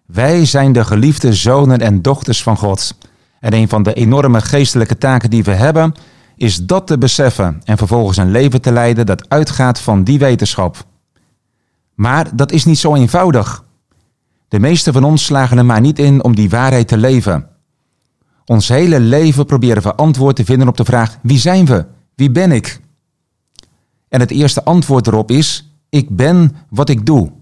Wij 0.06 0.44
zijn 0.44 0.72
de 0.72 0.84
geliefde 0.84 1.32
zonen 1.32 1.78
en 1.78 2.02
dochters 2.02 2.42
van 2.42 2.56
God. 2.56 2.94
En 3.40 3.52
een 3.52 3.68
van 3.68 3.82
de 3.82 3.92
enorme 3.92 4.40
geestelijke 4.40 4.98
taken 4.98 5.30
die 5.30 5.44
we 5.44 5.50
hebben, 5.50 5.94
is 6.36 6.56
dat 6.56 6.86
te 6.86 6.98
beseffen 6.98 7.60
en 7.64 7.76
vervolgens 7.76 8.16
een 8.16 8.30
leven 8.30 8.60
te 8.60 8.72
leiden 8.72 9.06
dat 9.06 9.28
uitgaat 9.28 9.80
van 9.80 10.04
die 10.04 10.18
wetenschap. 10.18 10.76
Maar 11.94 12.36
dat 12.36 12.52
is 12.52 12.64
niet 12.64 12.78
zo 12.78 12.94
eenvoudig. 12.94 13.64
De 14.48 14.58
meeste 14.58 14.92
van 14.92 15.04
ons 15.04 15.24
slagen 15.24 15.58
er 15.58 15.64
maar 15.64 15.80
niet 15.80 15.98
in 15.98 16.24
om 16.24 16.34
die 16.34 16.50
waarheid 16.50 16.88
te 16.88 16.96
leven. 16.96 17.48
Ons 18.44 18.68
hele 18.68 19.00
leven 19.00 19.46
proberen 19.46 19.82
we 19.82 19.94
antwoord 19.94 20.36
te 20.36 20.44
vinden 20.44 20.68
op 20.68 20.76
de 20.76 20.84
vraag: 20.84 21.18
wie 21.22 21.38
zijn 21.38 21.66
we? 21.66 21.86
Wie 22.14 22.30
ben 22.30 22.52
ik? 22.52 22.80
En 24.08 24.20
het 24.20 24.30
eerste 24.30 24.64
antwoord 24.64 25.06
erop 25.06 25.30
is: 25.30 25.72
ik 25.88 26.16
ben 26.16 26.56
wat 26.68 26.88
ik 26.88 27.06
doe. 27.06 27.32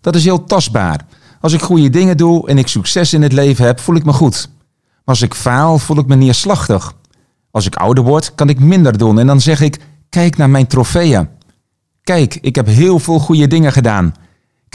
Dat 0.00 0.14
is 0.14 0.24
heel 0.24 0.44
tastbaar. 0.44 1.06
Als 1.40 1.52
ik 1.52 1.60
goede 1.60 1.90
dingen 1.90 2.16
doe 2.16 2.48
en 2.48 2.58
ik 2.58 2.68
succes 2.68 3.12
in 3.12 3.22
het 3.22 3.32
leven 3.32 3.64
heb, 3.64 3.80
voel 3.80 3.96
ik 3.96 4.04
me 4.04 4.12
goed. 4.12 4.50
Maar 4.78 5.14
als 5.14 5.22
ik 5.22 5.34
faal, 5.34 5.78
voel 5.78 5.98
ik 5.98 6.06
me 6.06 6.14
neerslachtig. 6.14 6.94
Als 7.50 7.66
ik 7.66 7.76
ouder 7.76 8.04
word, 8.04 8.34
kan 8.34 8.48
ik 8.48 8.60
minder 8.60 8.98
doen 8.98 9.18
en 9.18 9.26
dan 9.26 9.40
zeg 9.40 9.60
ik: 9.60 9.78
kijk 10.08 10.36
naar 10.36 10.50
mijn 10.50 10.66
trofeeën. 10.66 11.28
Kijk, 12.02 12.38
ik 12.40 12.54
heb 12.54 12.66
heel 12.66 12.98
veel 12.98 13.18
goede 13.18 13.46
dingen 13.46 13.72
gedaan. 13.72 14.14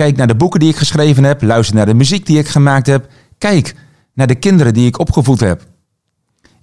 Kijk 0.01 0.17
naar 0.17 0.27
de 0.27 0.35
boeken 0.35 0.59
die 0.59 0.69
ik 0.69 0.75
geschreven 0.75 1.23
heb, 1.23 1.41
luister 1.41 1.75
naar 1.75 1.85
de 1.85 1.93
muziek 1.93 2.25
die 2.25 2.37
ik 2.37 2.47
gemaakt 2.47 2.87
heb. 2.87 3.07
Kijk, 3.37 3.75
naar 4.13 4.27
de 4.27 4.35
kinderen 4.35 4.73
die 4.73 4.87
ik 4.87 4.99
opgevoed 4.99 5.39
heb. 5.39 5.67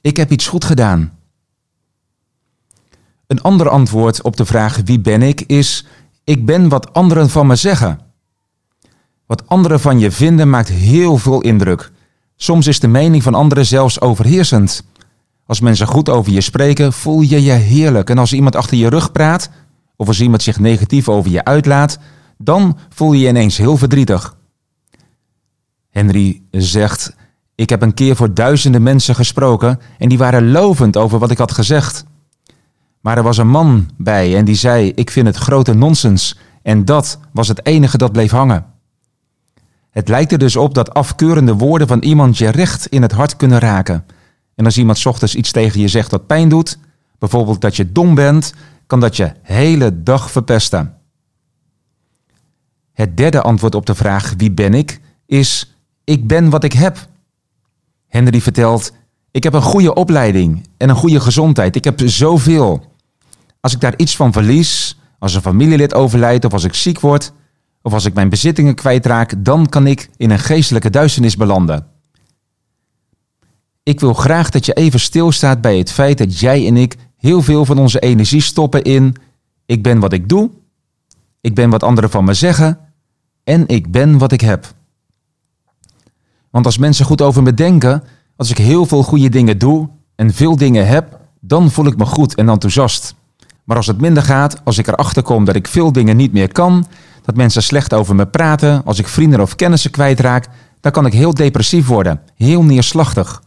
Ik 0.00 0.16
heb 0.16 0.30
iets 0.30 0.46
goed 0.46 0.64
gedaan. 0.64 1.12
Een 3.26 3.40
ander 3.40 3.68
antwoord 3.68 4.22
op 4.22 4.36
de 4.36 4.44
vraag 4.44 4.80
wie 4.84 5.00
ben 5.00 5.22
ik 5.22 5.40
is 5.40 5.86
ik 6.24 6.46
ben 6.46 6.68
wat 6.68 6.92
anderen 6.94 7.30
van 7.30 7.46
me 7.46 7.56
zeggen. 7.56 8.00
Wat 9.26 9.48
anderen 9.48 9.80
van 9.80 9.98
je 9.98 10.10
vinden 10.10 10.50
maakt 10.50 10.68
heel 10.68 11.18
veel 11.18 11.40
indruk. 11.40 11.90
Soms 12.36 12.66
is 12.66 12.80
de 12.80 12.88
mening 12.88 13.22
van 13.22 13.34
anderen 13.34 13.66
zelfs 13.66 14.00
overheersend. 14.00 14.84
Als 15.46 15.60
mensen 15.60 15.86
goed 15.86 16.08
over 16.08 16.32
je 16.32 16.40
spreken, 16.40 16.92
voel 16.92 17.20
je 17.20 17.42
je 17.42 17.52
heerlijk. 17.52 18.10
En 18.10 18.18
als 18.18 18.32
iemand 18.32 18.56
achter 18.56 18.76
je 18.76 18.88
rug 18.88 19.12
praat, 19.12 19.50
of 19.96 20.06
als 20.06 20.20
iemand 20.20 20.42
zich 20.42 20.58
negatief 20.58 21.08
over 21.08 21.30
je 21.30 21.44
uitlaat, 21.44 21.98
dan 22.38 22.78
voel 22.88 23.12
je 23.12 23.20
je 23.20 23.28
ineens 23.28 23.56
heel 23.56 23.76
verdrietig. 23.76 24.36
Henry 25.90 26.42
zegt: 26.50 27.16
Ik 27.54 27.70
heb 27.70 27.82
een 27.82 27.94
keer 27.94 28.16
voor 28.16 28.34
duizenden 28.34 28.82
mensen 28.82 29.14
gesproken 29.14 29.80
en 29.98 30.08
die 30.08 30.18
waren 30.18 30.50
lovend 30.50 30.96
over 30.96 31.18
wat 31.18 31.30
ik 31.30 31.38
had 31.38 31.52
gezegd. 31.52 32.04
Maar 33.00 33.16
er 33.16 33.22
was 33.22 33.38
een 33.38 33.48
man 33.48 33.90
bij 33.96 34.36
en 34.36 34.44
die 34.44 34.54
zei: 34.54 34.92
Ik 34.94 35.10
vind 35.10 35.26
het 35.26 35.36
grote 35.36 35.74
nonsens. 35.74 36.38
En 36.62 36.84
dat 36.84 37.18
was 37.32 37.48
het 37.48 37.66
enige 37.66 37.98
dat 37.98 38.12
bleef 38.12 38.30
hangen. 38.30 38.66
Het 39.90 40.08
lijkt 40.08 40.32
er 40.32 40.38
dus 40.38 40.56
op 40.56 40.74
dat 40.74 40.94
afkeurende 40.94 41.54
woorden 41.54 41.88
van 41.88 41.98
iemand 41.98 42.38
je 42.38 42.48
recht 42.48 42.86
in 42.86 43.02
het 43.02 43.12
hart 43.12 43.36
kunnen 43.36 43.58
raken. 43.58 44.04
En 44.54 44.64
als 44.64 44.78
iemand 44.78 45.06
ochtends 45.06 45.34
iets 45.34 45.50
tegen 45.50 45.80
je 45.80 45.88
zegt 45.88 46.10
dat 46.10 46.26
pijn 46.26 46.48
doet, 46.48 46.78
bijvoorbeeld 47.18 47.60
dat 47.60 47.76
je 47.76 47.92
dom 47.92 48.14
bent, 48.14 48.54
kan 48.86 49.00
dat 49.00 49.16
je 49.16 49.32
hele 49.42 50.02
dag 50.02 50.30
verpesten. 50.30 50.97
Het 52.98 53.16
derde 53.16 53.42
antwoord 53.42 53.74
op 53.74 53.86
de 53.86 53.94
vraag 53.94 54.34
wie 54.36 54.50
ben 54.50 54.74
ik 54.74 55.00
is 55.26 55.74
ik 56.04 56.26
ben 56.26 56.50
wat 56.50 56.64
ik 56.64 56.72
heb. 56.72 57.08
Henry 58.06 58.40
vertelt 58.40 58.92
ik 59.30 59.42
heb 59.42 59.52
een 59.52 59.62
goede 59.62 59.94
opleiding 59.94 60.68
en 60.76 60.88
een 60.88 60.96
goede 60.96 61.20
gezondheid. 61.20 61.76
Ik 61.76 61.84
heb 61.84 62.00
zoveel. 62.04 62.84
Als 63.60 63.72
ik 63.72 63.80
daar 63.80 63.94
iets 63.96 64.16
van 64.16 64.32
verlies, 64.32 64.98
als 65.18 65.34
een 65.34 65.40
familielid 65.40 65.94
overlijdt 65.94 66.44
of 66.44 66.52
als 66.52 66.64
ik 66.64 66.74
ziek 66.74 67.00
word 67.00 67.32
of 67.82 67.92
als 67.92 68.04
ik 68.04 68.14
mijn 68.14 68.28
bezittingen 68.28 68.74
kwijtraak, 68.74 69.44
dan 69.44 69.66
kan 69.66 69.86
ik 69.86 70.10
in 70.16 70.30
een 70.30 70.38
geestelijke 70.38 70.90
duisternis 70.90 71.36
belanden. 71.36 71.86
Ik 73.82 74.00
wil 74.00 74.14
graag 74.14 74.50
dat 74.50 74.66
je 74.66 74.72
even 74.72 75.00
stilstaat 75.00 75.60
bij 75.60 75.78
het 75.78 75.92
feit 75.92 76.18
dat 76.18 76.38
jij 76.38 76.66
en 76.66 76.76
ik 76.76 76.96
heel 77.16 77.42
veel 77.42 77.64
van 77.64 77.78
onze 77.78 77.98
energie 77.98 78.40
stoppen 78.42 78.82
in 78.82 79.14
ik 79.66 79.82
ben 79.82 79.98
wat 79.98 80.12
ik 80.12 80.28
doe, 80.28 80.50
ik 81.40 81.54
ben 81.54 81.70
wat 81.70 81.82
anderen 81.82 82.10
van 82.10 82.24
me 82.24 82.34
zeggen 82.34 82.86
en 83.48 83.68
ik 83.68 83.90
ben 83.90 84.18
wat 84.18 84.32
ik 84.32 84.40
heb. 84.40 84.74
Want 86.50 86.66
als 86.66 86.78
mensen 86.78 87.04
goed 87.04 87.22
over 87.22 87.42
me 87.42 87.54
denken, 87.54 88.02
als 88.36 88.50
ik 88.50 88.58
heel 88.58 88.86
veel 88.86 89.02
goede 89.02 89.28
dingen 89.28 89.58
doe 89.58 89.88
en 90.14 90.34
veel 90.34 90.56
dingen 90.56 90.86
heb, 90.86 91.20
dan 91.40 91.70
voel 91.70 91.86
ik 91.86 91.96
me 91.96 92.04
goed 92.04 92.34
en 92.34 92.48
enthousiast. 92.48 93.14
Maar 93.64 93.76
als 93.76 93.86
het 93.86 94.00
minder 94.00 94.22
gaat, 94.22 94.64
als 94.64 94.78
ik 94.78 94.86
erachter 94.86 95.22
kom 95.22 95.44
dat 95.44 95.54
ik 95.54 95.68
veel 95.68 95.92
dingen 95.92 96.16
niet 96.16 96.32
meer 96.32 96.52
kan, 96.52 96.86
dat 97.22 97.36
mensen 97.36 97.62
slecht 97.62 97.94
over 97.94 98.14
me 98.14 98.26
praten, 98.26 98.84
als 98.84 98.98
ik 98.98 99.08
vrienden 99.08 99.40
of 99.40 99.54
kennissen 99.54 99.90
kwijtraak, 99.90 100.46
dan 100.80 100.92
kan 100.92 101.06
ik 101.06 101.12
heel 101.12 101.34
depressief 101.34 101.86
worden, 101.86 102.20
heel 102.34 102.62
neerslachtig. 102.62 103.42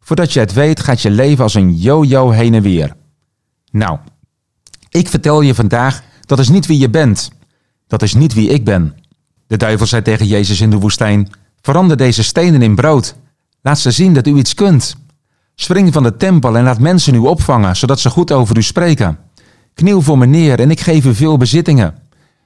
Voordat 0.00 0.32
je 0.32 0.40
het 0.40 0.52
weet, 0.52 0.80
gaat 0.80 1.00
je 1.00 1.10
leven 1.10 1.42
als 1.42 1.54
een 1.54 1.74
yo-yo 1.74 2.30
heen 2.30 2.54
en 2.54 2.62
weer. 2.62 2.96
Nou, 3.70 3.98
ik 4.88 5.08
vertel 5.08 5.40
je 5.40 5.54
vandaag, 5.54 6.02
dat 6.20 6.38
is 6.38 6.48
niet 6.48 6.66
wie 6.66 6.78
je 6.78 6.90
bent. 6.90 7.30
Dat 7.86 8.02
is 8.02 8.14
niet 8.14 8.34
wie 8.34 8.48
ik 8.48 8.64
ben. 8.64 8.94
De 9.46 9.56
duivel 9.56 9.86
zei 9.86 10.02
tegen 10.02 10.26
Jezus 10.26 10.60
in 10.60 10.70
de 10.70 10.78
woestijn: 10.78 11.30
Verander 11.60 11.96
deze 11.96 12.22
stenen 12.22 12.62
in 12.62 12.74
brood. 12.74 13.16
Laat 13.62 13.78
ze 13.78 13.90
zien 13.90 14.14
dat 14.14 14.26
u 14.26 14.36
iets 14.36 14.54
kunt. 14.54 14.96
Spring 15.54 15.92
van 15.92 16.02
de 16.02 16.16
tempel 16.16 16.56
en 16.56 16.64
laat 16.64 16.78
mensen 16.78 17.14
u 17.14 17.18
opvangen, 17.18 17.76
zodat 17.76 18.00
ze 18.00 18.10
goed 18.10 18.32
over 18.32 18.56
u 18.56 18.62
spreken. 18.62 19.18
Kniel 19.74 20.02
voor 20.02 20.18
me 20.18 20.26
neer 20.26 20.60
en 20.60 20.70
ik 20.70 20.80
geef 20.80 21.04
u 21.04 21.14
veel 21.14 21.36
bezittingen. 21.36 21.94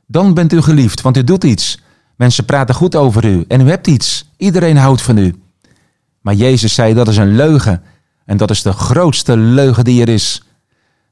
Dan 0.07 0.35
bent 0.35 0.53
u 0.53 0.63
geliefd, 0.63 1.01
want 1.01 1.17
u 1.17 1.25
doet 1.25 1.45
iets. 1.45 1.81
Mensen 2.17 2.45
praten 2.45 2.75
goed 2.75 2.97
over 2.97 3.25
u 3.25 3.45
en 3.49 3.61
u 3.61 3.69
hebt 3.69 3.87
iets. 3.87 4.31
Iedereen 4.37 4.77
houdt 4.77 5.03
van 5.03 5.19
u. 5.19 5.35
Maar 6.21 6.35
Jezus 6.35 6.75
zei 6.75 6.95
dat 6.95 7.09
is 7.09 7.17
een 7.17 7.37
leugen. 7.37 7.83
En 8.25 8.37
dat 8.37 8.51
is 8.51 8.63
de 8.63 8.73
grootste 8.73 9.37
leugen 9.37 9.85
die 9.85 10.03
er 10.03 10.09
is. 10.09 10.43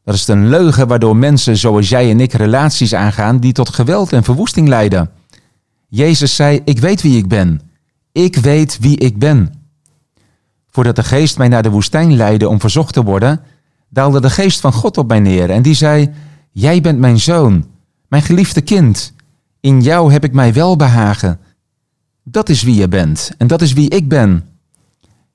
Dat 0.09 0.17
is 0.17 0.29
een 0.29 0.49
leugen 0.49 0.89
waardoor 0.89 1.17
mensen 1.17 1.57
zoals 1.57 1.89
jij 1.89 2.11
en 2.11 2.21
ik 2.21 2.33
relaties 2.33 2.95
aangaan 2.95 3.39
die 3.39 3.53
tot 3.53 3.69
geweld 3.69 4.13
en 4.13 4.25
verwoesting 4.25 4.69
leiden. 4.69 5.11
Jezus 5.89 6.35
zei: 6.35 6.61
Ik 6.65 6.79
weet 6.79 7.03
wie 7.03 7.17
ik 7.17 7.29
ben. 7.29 7.61
Ik 8.13 8.37
weet 8.37 8.79
wie 8.81 8.97
ik 8.97 9.19
ben. 9.19 9.55
Voordat 10.71 10.97
de 10.97 11.03
geest 11.03 11.39
mij 11.39 11.49
naar 11.49 11.63
de 11.63 11.71
woestijn 11.71 12.17
leidde 12.17 12.49
om 12.49 12.61
verzocht 12.61 12.93
te 12.93 13.03
worden, 13.03 13.41
daalde 13.89 14.21
de 14.21 14.31
geest 14.31 14.61
van 14.61 14.73
God 14.73 14.99
op 14.99 15.09
mij 15.09 15.21
neer 15.21 15.51
en 15.51 15.63
die 15.63 15.75
zei: 15.75 16.11
Jij 16.51 16.81
bent 16.81 16.99
mijn 16.99 17.19
zoon, 17.19 17.67
mijn 18.09 18.23
geliefde 18.23 18.61
kind. 18.61 19.13
In 19.61 19.81
jou 19.81 20.13
heb 20.13 20.25
ik 20.25 20.33
mij 20.33 20.53
welbehagen. 20.53 21.39
Dat 22.23 22.49
is 22.49 22.63
wie 22.63 22.75
je 22.75 22.89
bent 22.89 23.31
en 23.39 23.47
dat 23.47 23.63
is 23.63 23.73
wie 23.73 23.91
ik 23.91 24.09
ben. 24.09 24.45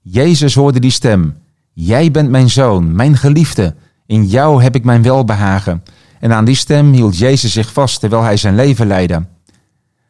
Jezus 0.01 0.55
hoorde 0.55 0.79
die 0.79 0.91
stem. 0.91 1.35
Jij 1.73 2.11
bent 2.11 2.29
mijn 2.29 2.49
zoon, 2.49 2.95
mijn 2.95 3.17
geliefde. 3.17 3.75
In 4.05 4.25
jou 4.25 4.63
heb 4.63 4.75
ik 4.75 4.83
mijn 4.83 5.01
welbehagen. 5.01 5.83
En 6.19 6.33
aan 6.33 6.45
die 6.45 6.55
stem 6.55 6.91
hield 6.91 7.17
Jezus 7.17 7.53
zich 7.53 7.73
vast 7.73 7.99
terwijl 7.99 8.23
hij 8.23 8.37
zijn 8.37 8.55
leven 8.55 8.87
leidde. 8.87 9.25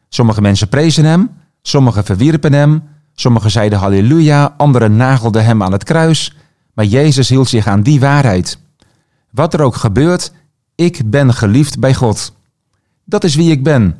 Sommige 0.08 0.40
mensen 0.40 0.68
prezen 0.68 1.04
hem, 1.04 1.30
sommigen 1.62 2.04
verwierpen 2.04 2.52
hem, 2.52 2.82
sommigen 3.14 3.50
zeiden 3.50 3.78
halleluja, 3.78 4.54
anderen 4.56 4.96
nagelden 4.96 5.44
hem 5.44 5.62
aan 5.62 5.72
het 5.72 5.84
kruis, 5.84 6.36
maar 6.74 6.84
Jezus 6.84 7.28
hield 7.28 7.48
zich 7.48 7.66
aan 7.66 7.82
die 7.82 8.00
waarheid. 8.00 8.58
Wat 9.30 9.54
er 9.54 9.60
ook 9.60 9.76
gebeurt, 9.76 10.32
ik 10.74 11.10
ben 11.10 11.34
geliefd 11.34 11.78
bij 11.78 11.94
God. 11.94 12.32
Dat 13.04 13.24
is 13.24 13.34
wie 13.34 13.50
ik 13.50 13.62
ben. 13.62 13.96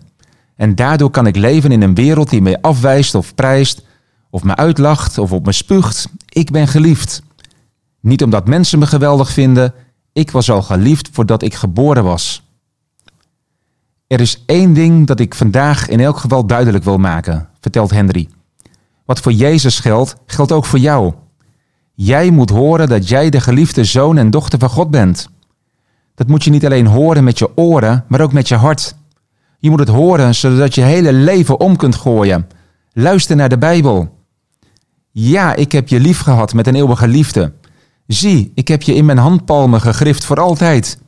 En 0.56 0.74
daardoor 0.74 1.10
kan 1.10 1.26
ik 1.26 1.36
leven 1.36 1.72
in 1.72 1.82
een 1.82 1.94
wereld 1.94 2.30
die 2.30 2.42
mij 2.42 2.60
afwijst 2.60 3.14
of 3.14 3.34
prijst, 3.34 3.84
of 4.30 4.44
me 4.44 4.56
uitlacht 4.56 5.18
of 5.18 5.32
op 5.32 5.46
me 5.46 5.52
spuugt. 5.52 6.08
Ik 6.28 6.50
ben 6.50 6.68
geliefd. 6.68 7.22
Niet 8.00 8.22
omdat 8.22 8.48
mensen 8.48 8.78
me 8.78 8.86
geweldig 8.86 9.30
vinden, 9.30 9.74
ik 10.14 10.30
was 10.30 10.50
al 10.50 10.62
geliefd 10.62 11.08
voordat 11.12 11.42
ik 11.42 11.54
geboren 11.54 12.04
was. 12.04 12.42
Er 14.06 14.20
is 14.20 14.42
één 14.46 14.72
ding 14.72 15.06
dat 15.06 15.20
ik 15.20 15.34
vandaag 15.34 15.88
in 15.88 16.00
elk 16.00 16.16
geval 16.16 16.46
duidelijk 16.46 16.84
wil 16.84 16.98
maken, 16.98 17.48
vertelt 17.60 17.90
Henry. 17.90 18.28
Wat 19.04 19.20
voor 19.20 19.32
Jezus 19.32 19.78
geldt, 19.78 20.16
geldt 20.26 20.52
ook 20.52 20.64
voor 20.64 20.78
jou. 20.78 21.12
Jij 21.94 22.30
moet 22.30 22.50
horen 22.50 22.88
dat 22.88 23.08
jij 23.08 23.30
de 23.30 23.40
geliefde 23.40 23.84
zoon 23.84 24.16
en 24.16 24.30
dochter 24.30 24.58
van 24.58 24.68
God 24.68 24.90
bent. 24.90 25.28
Dat 26.14 26.28
moet 26.28 26.44
je 26.44 26.50
niet 26.50 26.64
alleen 26.64 26.86
horen 26.86 27.24
met 27.24 27.38
je 27.38 27.56
oren, 27.56 28.04
maar 28.08 28.20
ook 28.20 28.32
met 28.32 28.48
je 28.48 28.54
hart. 28.54 28.96
Je 29.58 29.70
moet 29.70 29.78
het 29.78 29.88
horen 29.88 30.34
zodat 30.34 30.74
je 30.74 30.82
hele 30.82 31.12
leven 31.12 31.60
om 31.60 31.76
kunt 31.76 31.94
gooien. 31.94 32.48
Luister 32.92 33.36
naar 33.36 33.48
de 33.48 33.58
Bijbel. 33.58 34.18
Ja, 35.10 35.54
ik 35.54 35.72
heb 35.72 35.88
je 35.88 36.00
lief 36.00 36.20
gehad 36.20 36.54
met 36.54 36.66
een 36.66 36.74
eeuwige 36.74 37.08
liefde. 37.08 37.52
Zie, 38.06 38.52
ik 38.54 38.68
heb 38.68 38.82
je 38.82 38.94
in 38.94 39.04
mijn 39.04 39.18
handpalmen 39.18 39.80
gegrift 39.80 40.24
voor 40.24 40.40
altijd. 40.40 40.98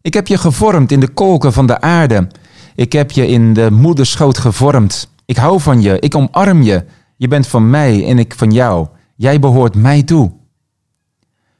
Ik 0.00 0.14
heb 0.14 0.26
je 0.26 0.38
gevormd 0.38 0.92
in 0.92 1.00
de 1.00 1.08
kolken 1.08 1.52
van 1.52 1.66
de 1.66 1.80
aarde. 1.80 2.28
Ik 2.74 2.92
heb 2.92 3.10
je 3.10 3.26
in 3.26 3.52
de 3.52 3.70
moederschoot 3.70 4.38
gevormd. 4.38 5.08
Ik 5.24 5.36
hou 5.36 5.60
van 5.60 5.82
je, 5.82 5.98
ik 5.98 6.14
omarm 6.14 6.62
je. 6.62 6.84
Je 7.16 7.28
bent 7.28 7.46
van 7.46 7.70
mij 7.70 8.06
en 8.06 8.18
ik 8.18 8.34
van 8.36 8.52
jou. 8.52 8.86
Jij 9.16 9.40
behoort 9.40 9.74
mij 9.74 10.02
toe. 10.02 10.32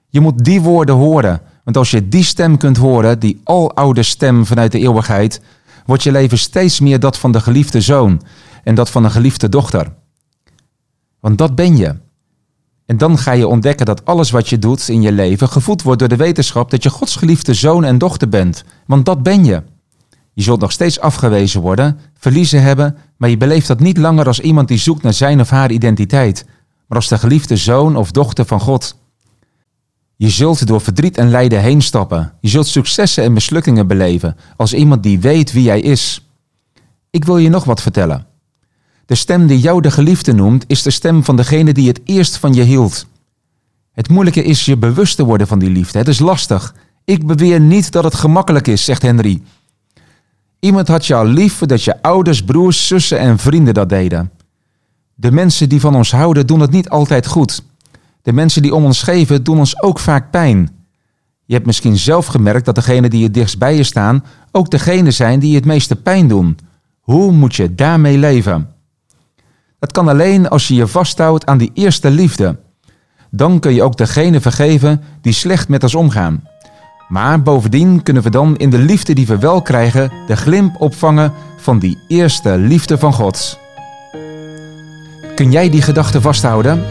Je 0.08 0.20
moet 0.20 0.44
die 0.44 0.60
woorden 0.60 0.94
horen, 0.94 1.40
want 1.64 1.76
als 1.76 1.90
je 1.90 2.08
die 2.08 2.24
stem 2.24 2.56
kunt 2.56 2.76
horen, 2.76 3.18
die 3.18 3.40
aloude 3.44 4.02
stem 4.02 4.46
vanuit 4.46 4.72
de 4.72 4.78
eeuwigheid, 4.78 5.40
wordt 5.86 6.02
je 6.02 6.12
leven 6.12 6.38
steeds 6.38 6.80
meer 6.80 7.00
dat 7.00 7.18
van 7.18 7.32
de 7.32 7.40
geliefde 7.40 7.80
zoon 7.80 8.22
en 8.64 8.74
dat 8.74 8.90
van 8.90 9.04
een 9.04 9.10
geliefde 9.10 9.48
dochter. 9.48 9.92
Want 11.20 11.38
dat 11.38 11.54
ben 11.54 11.76
je. 11.76 11.94
En 12.86 12.96
dan 12.98 13.18
ga 13.18 13.32
je 13.32 13.48
ontdekken 13.48 13.86
dat 13.86 14.04
alles 14.04 14.30
wat 14.30 14.48
je 14.48 14.58
doet 14.58 14.88
in 14.88 15.02
je 15.02 15.12
leven 15.12 15.48
gevoed 15.48 15.82
wordt 15.82 15.98
door 15.98 16.08
de 16.08 16.16
wetenschap 16.16 16.70
dat 16.70 16.82
je 16.82 16.90
Gods 16.90 17.16
geliefde 17.16 17.54
zoon 17.54 17.84
en 17.84 17.98
dochter 17.98 18.28
bent. 18.28 18.64
Want 18.86 19.04
dat 19.04 19.22
ben 19.22 19.44
je. 19.44 19.62
Je 20.32 20.42
zult 20.42 20.60
nog 20.60 20.72
steeds 20.72 21.00
afgewezen 21.00 21.60
worden, 21.60 21.98
verliezen 22.18 22.62
hebben, 22.62 22.96
maar 23.16 23.30
je 23.30 23.36
beleeft 23.36 23.66
dat 23.66 23.80
niet 23.80 23.98
langer 23.98 24.26
als 24.26 24.40
iemand 24.40 24.68
die 24.68 24.78
zoekt 24.78 25.02
naar 25.02 25.12
zijn 25.12 25.40
of 25.40 25.50
haar 25.50 25.70
identiteit, 25.70 26.44
maar 26.86 26.98
als 26.98 27.08
de 27.08 27.18
geliefde 27.18 27.56
zoon 27.56 27.96
of 27.96 28.10
dochter 28.10 28.44
van 28.44 28.60
God. 28.60 28.96
Je 30.16 30.28
zult 30.28 30.66
door 30.66 30.80
verdriet 30.80 31.18
en 31.18 31.30
lijden 31.30 31.60
heen 31.60 31.82
stappen. 31.82 32.32
Je 32.40 32.48
zult 32.48 32.66
successen 32.66 33.24
en 33.24 33.32
mislukkingen 33.32 33.86
beleven 33.86 34.36
als 34.56 34.74
iemand 34.74 35.02
die 35.02 35.20
weet 35.20 35.52
wie 35.52 35.62
jij 35.62 35.80
is. 35.80 36.28
Ik 37.10 37.24
wil 37.24 37.36
je 37.36 37.48
nog 37.48 37.64
wat 37.64 37.82
vertellen. 37.82 38.26
De 39.06 39.14
stem 39.14 39.46
die 39.46 39.60
jou 39.60 39.80
de 39.80 39.90
geliefde 39.90 40.32
noemt, 40.32 40.64
is 40.66 40.82
de 40.82 40.90
stem 40.90 41.24
van 41.24 41.36
degene 41.36 41.72
die 41.72 41.88
het 41.88 42.00
eerst 42.04 42.36
van 42.36 42.54
je 42.54 42.62
hield. 42.62 43.06
Het 43.92 44.08
moeilijke 44.08 44.42
is 44.42 44.64
je 44.64 44.76
bewust 44.76 45.16
te 45.16 45.24
worden 45.24 45.46
van 45.46 45.58
die 45.58 45.70
liefde. 45.70 45.98
Het 45.98 46.08
is 46.08 46.18
lastig. 46.18 46.74
Ik 47.04 47.26
beweer 47.26 47.60
niet 47.60 47.92
dat 47.92 48.04
het 48.04 48.14
gemakkelijk 48.14 48.66
is, 48.66 48.84
zegt 48.84 49.02
Henry. 49.02 49.42
Iemand 50.60 50.88
had 50.88 51.10
al 51.10 51.24
lief 51.24 51.54
voordat 51.54 51.82
je 51.82 52.02
ouders, 52.02 52.44
broers, 52.44 52.86
zussen 52.86 53.18
en 53.18 53.38
vrienden 53.38 53.74
dat 53.74 53.88
deden. 53.88 54.30
De 55.14 55.32
mensen 55.32 55.68
die 55.68 55.80
van 55.80 55.94
ons 55.94 56.10
houden 56.10 56.46
doen 56.46 56.60
het 56.60 56.70
niet 56.70 56.88
altijd 56.88 57.26
goed. 57.26 57.62
De 58.22 58.32
mensen 58.32 58.62
die 58.62 58.74
om 58.74 58.84
ons 58.84 59.02
geven 59.02 59.44
doen 59.44 59.58
ons 59.58 59.82
ook 59.82 59.98
vaak 59.98 60.30
pijn. 60.30 60.70
Je 61.44 61.54
hebt 61.54 61.66
misschien 61.66 61.96
zelf 61.96 62.26
gemerkt 62.26 62.64
dat 62.64 62.74
degenen 62.74 63.10
die 63.10 63.24
het 63.24 63.34
dichtst 63.34 63.58
bij 63.58 63.76
je 63.76 63.82
staan 63.82 64.24
ook 64.52 64.70
degenen 64.70 65.12
zijn 65.12 65.40
die 65.40 65.50
je 65.50 65.56
het 65.56 65.64
meeste 65.64 65.96
pijn 65.96 66.28
doen. 66.28 66.58
Hoe 67.00 67.32
moet 67.32 67.56
je 67.56 67.74
daarmee 67.74 68.18
leven? 68.18 68.68
Dat 69.86 69.94
kan 69.94 70.08
alleen 70.08 70.48
als 70.48 70.68
je 70.68 70.74
je 70.74 70.86
vasthoudt 70.86 71.46
aan 71.46 71.58
die 71.58 71.70
eerste 71.74 72.10
liefde. 72.10 72.56
dan 73.30 73.60
kun 73.60 73.74
je 73.74 73.82
ook 73.82 73.96
degene 73.96 74.40
vergeven 74.40 75.02
die 75.20 75.32
slecht 75.32 75.68
met 75.68 75.82
ons 75.82 75.94
omgaan. 75.94 76.44
Maar 77.08 77.42
bovendien 77.42 78.02
kunnen 78.02 78.22
we 78.22 78.30
dan 78.30 78.56
in 78.56 78.70
de 78.70 78.78
liefde 78.78 79.14
die 79.14 79.26
we 79.26 79.38
wel 79.38 79.62
krijgen 79.62 80.12
de 80.26 80.36
glimp 80.36 80.80
opvangen 80.80 81.32
van 81.56 81.78
die 81.78 81.98
eerste 82.08 82.58
liefde 82.58 82.98
van 82.98 83.12
God. 83.12 83.58
Kun 85.34 85.50
jij 85.50 85.70
die 85.70 85.82
gedachte 85.82 86.20
vasthouden? 86.20 86.84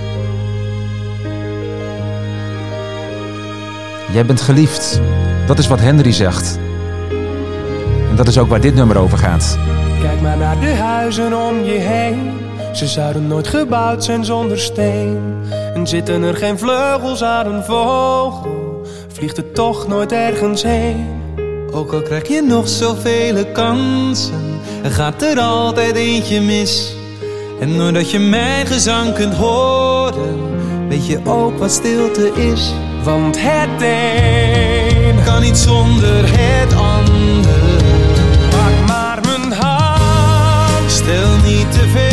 Jij 4.11 4.25
bent 4.25 4.41
geliefd. 4.41 5.01
Dat 5.47 5.59
is 5.59 5.67
wat 5.67 5.79
Henry 5.79 6.11
zegt. 6.11 6.59
En 8.09 8.15
dat 8.15 8.27
is 8.27 8.37
ook 8.37 8.49
waar 8.49 8.61
dit 8.61 8.75
nummer 8.75 8.97
over 8.97 9.17
gaat. 9.17 9.57
Kijk 10.01 10.21
maar 10.21 10.37
naar 10.37 10.59
de 10.59 10.75
huizen 10.75 11.47
om 11.47 11.63
je 11.63 11.79
heen. 11.79 12.44
Ze 12.75 12.87
zouden 12.87 13.27
nooit 13.27 13.47
gebouwd 13.47 14.03
zijn 14.03 14.25
zonder 14.25 14.59
steen. 14.59 15.43
En 15.73 15.87
zitten 15.87 16.23
er 16.23 16.35
geen 16.35 16.59
vleugels 16.59 17.23
aan 17.23 17.53
een 17.53 17.63
vogel, 17.63 18.81
vliegt 19.07 19.37
het 19.37 19.55
toch 19.55 19.87
nooit 19.87 20.11
ergens 20.11 20.63
heen. 20.63 21.07
Ook 21.71 21.93
al 21.93 22.01
krijg 22.01 22.27
je 22.27 22.41
nog 22.41 22.69
zoveel 22.69 23.45
kansen, 23.45 24.59
er 24.83 24.91
gaat 24.91 25.21
er 25.21 25.39
altijd 25.39 25.95
eentje 25.95 26.41
mis. 26.41 26.95
En 27.59 27.77
doordat 27.77 28.11
je 28.11 28.19
mijn 28.19 28.67
gezang 28.67 29.13
kunt 29.13 29.33
horen, 29.33 30.39
weet 30.87 31.07
je 31.07 31.19
ook 31.25 31.57
wat 31.57 31.71
stilte 31.71 32.31
is. 32.33 32.73
Want 33.03 33.37
het 33.39 33.81
een 33.81 35.23
Kan 35.23 35.41
niet 35.41 35.57
zonder 35.57 36.23
het 36.27 36.73
ander. 36.73 37.83
Pak 38.49 38.87
maar 38.87 39.19
mijn 39.21 39.51
hand. 39.61 40.91
Stel 40.91 41.35
niet 41.43 41.71
te 41.71 41.89
veel 41.93 42.04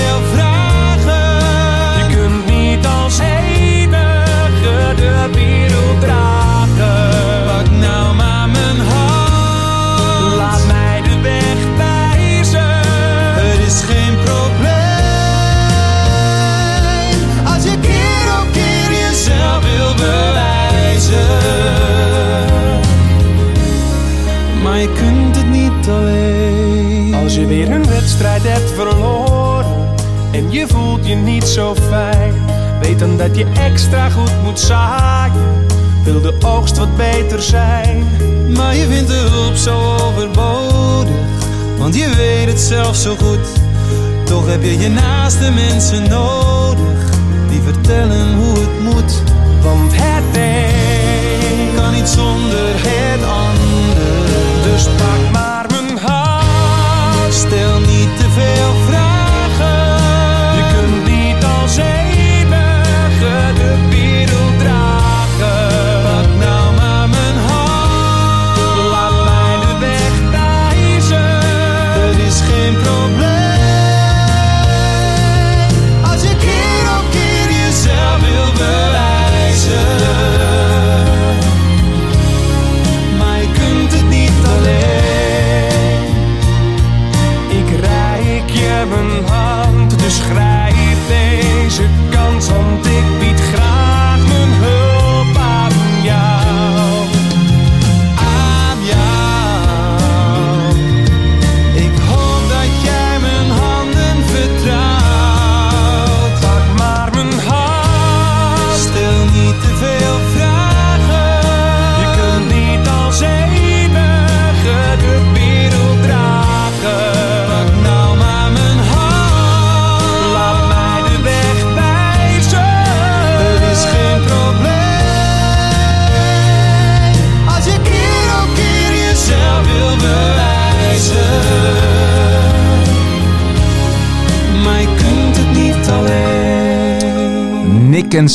je 31.13 31.19
niet 31.19 31.49
zo 31.49 31.75
fijn, 31.75 32.35
weet 32.81 32.99
dan 32.99 33.17
dat 33.17 33.37
je 33.37 33.47
extra 33.55 34.09
goed 34.09 34.43
moet 34.43 34.61
zaaien. 34.61 35.67
Wil 36.05 36.21
de 36.21 36.35
oogst 36.45 36.79
wat 36.79 36.97
beter 36.97 37.43
zijn? 37.43 38.07
Maar 38.57 38.77
je 38.77 38.87
vindt 38.87 39.09
de 39.09 39.27
hulp 39.31 39.57
zo 39.57 39.97
overbodig, 39.97 41.17
want 41.79 41.95
je 41.95 42.15
weet 42.17 42.47
het 42.47 42.61
zelf 42.61 42.97
zo 42.97 43.15
goed. 43.17 43.47
Toch 44.25 44.47
heb 44.47 44.63
je 44.63 44.79
je 44.79 44.89
naaste 44.89 45.51
mensen 45.51 46.09
nodig, 46.09 47.11
die 47.49 47.61
vertellen 47.61 48.35
hoe 48.35 48.59
het 48.59 48.81
moet. 48.83 49.23
Want 49.63 49.93
het 49.95 50.37
een 50.37 51.75
Kan 51.75 51.93
niet 51.93 52.09
zonder 52.09 52.69
het 52.75 53.23
ander. 53.23 54.73
Dus 54.73 54.83
pak 54.85 55.33
maar 55.33 55.42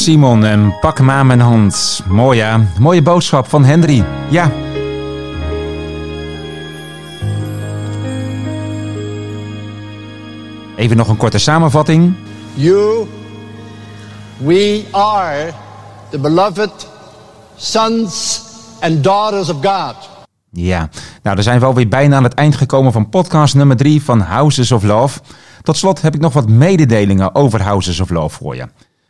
Simon 0.08 0.46
en 0.46 0.80
pak 0.80 1.00
maar 1.00 1.26
mijn 1.26 1.40
hand. 1.40 2.02
Mooi 2.08 2.38
ja, 2.38 2.62
mooie 2.80 3.02
boodschap 3.02 3.48
van 3.48 3.64
Henry. 3.64 4.06
Ja. 4.30 4.52
Even 10.76 10.98
nog 10.98 11.08
een 11.08 11.18
korte 11.18 11.38
samenvatting. 11.38 12.14
You, 12.54 13.08
we 14.38 14.86
are 14.92 15.54
the 16.10 16.20
beloved 16.20 16.88
sons 17.56 18.42
and 18.80 19.04
daughters 19.04 19.50
of 19.50 19.56
God. 19.56 20.10
Ja, 20.52 20.90
nou 21.24 21.36
dan 21.36 21.44
zijn 21.44 21.60
we 21.60 21.66
alweer 21.66 21.88
bijna 21.88 22.16
aan 22.16 22.24
het 22.24 22.34
eind 22.34 22.56
gekomen 22.56 22.92
van 22.92 23.10
podcast 23.10 23.56
nummer 23.56 23.78
3 23.78 24.04
van 24.04 24.20
Houses 24.20 24.72
of 24.72 24.84
Love. 24.84 25.20
Tot 25.62 25.78
slot 25.78 26.02
heb 26.02 26.16
ik 26.16 26.22
nog 26.22 26.34
wat 26.34 26.50
mededelingen 26.50 27.36
over 27.36 27.62
Houses 27.62 28.00
of 28.00 28.10
Love 28.10 28.38
voor 28.38 28.56
je. 28.56 28.68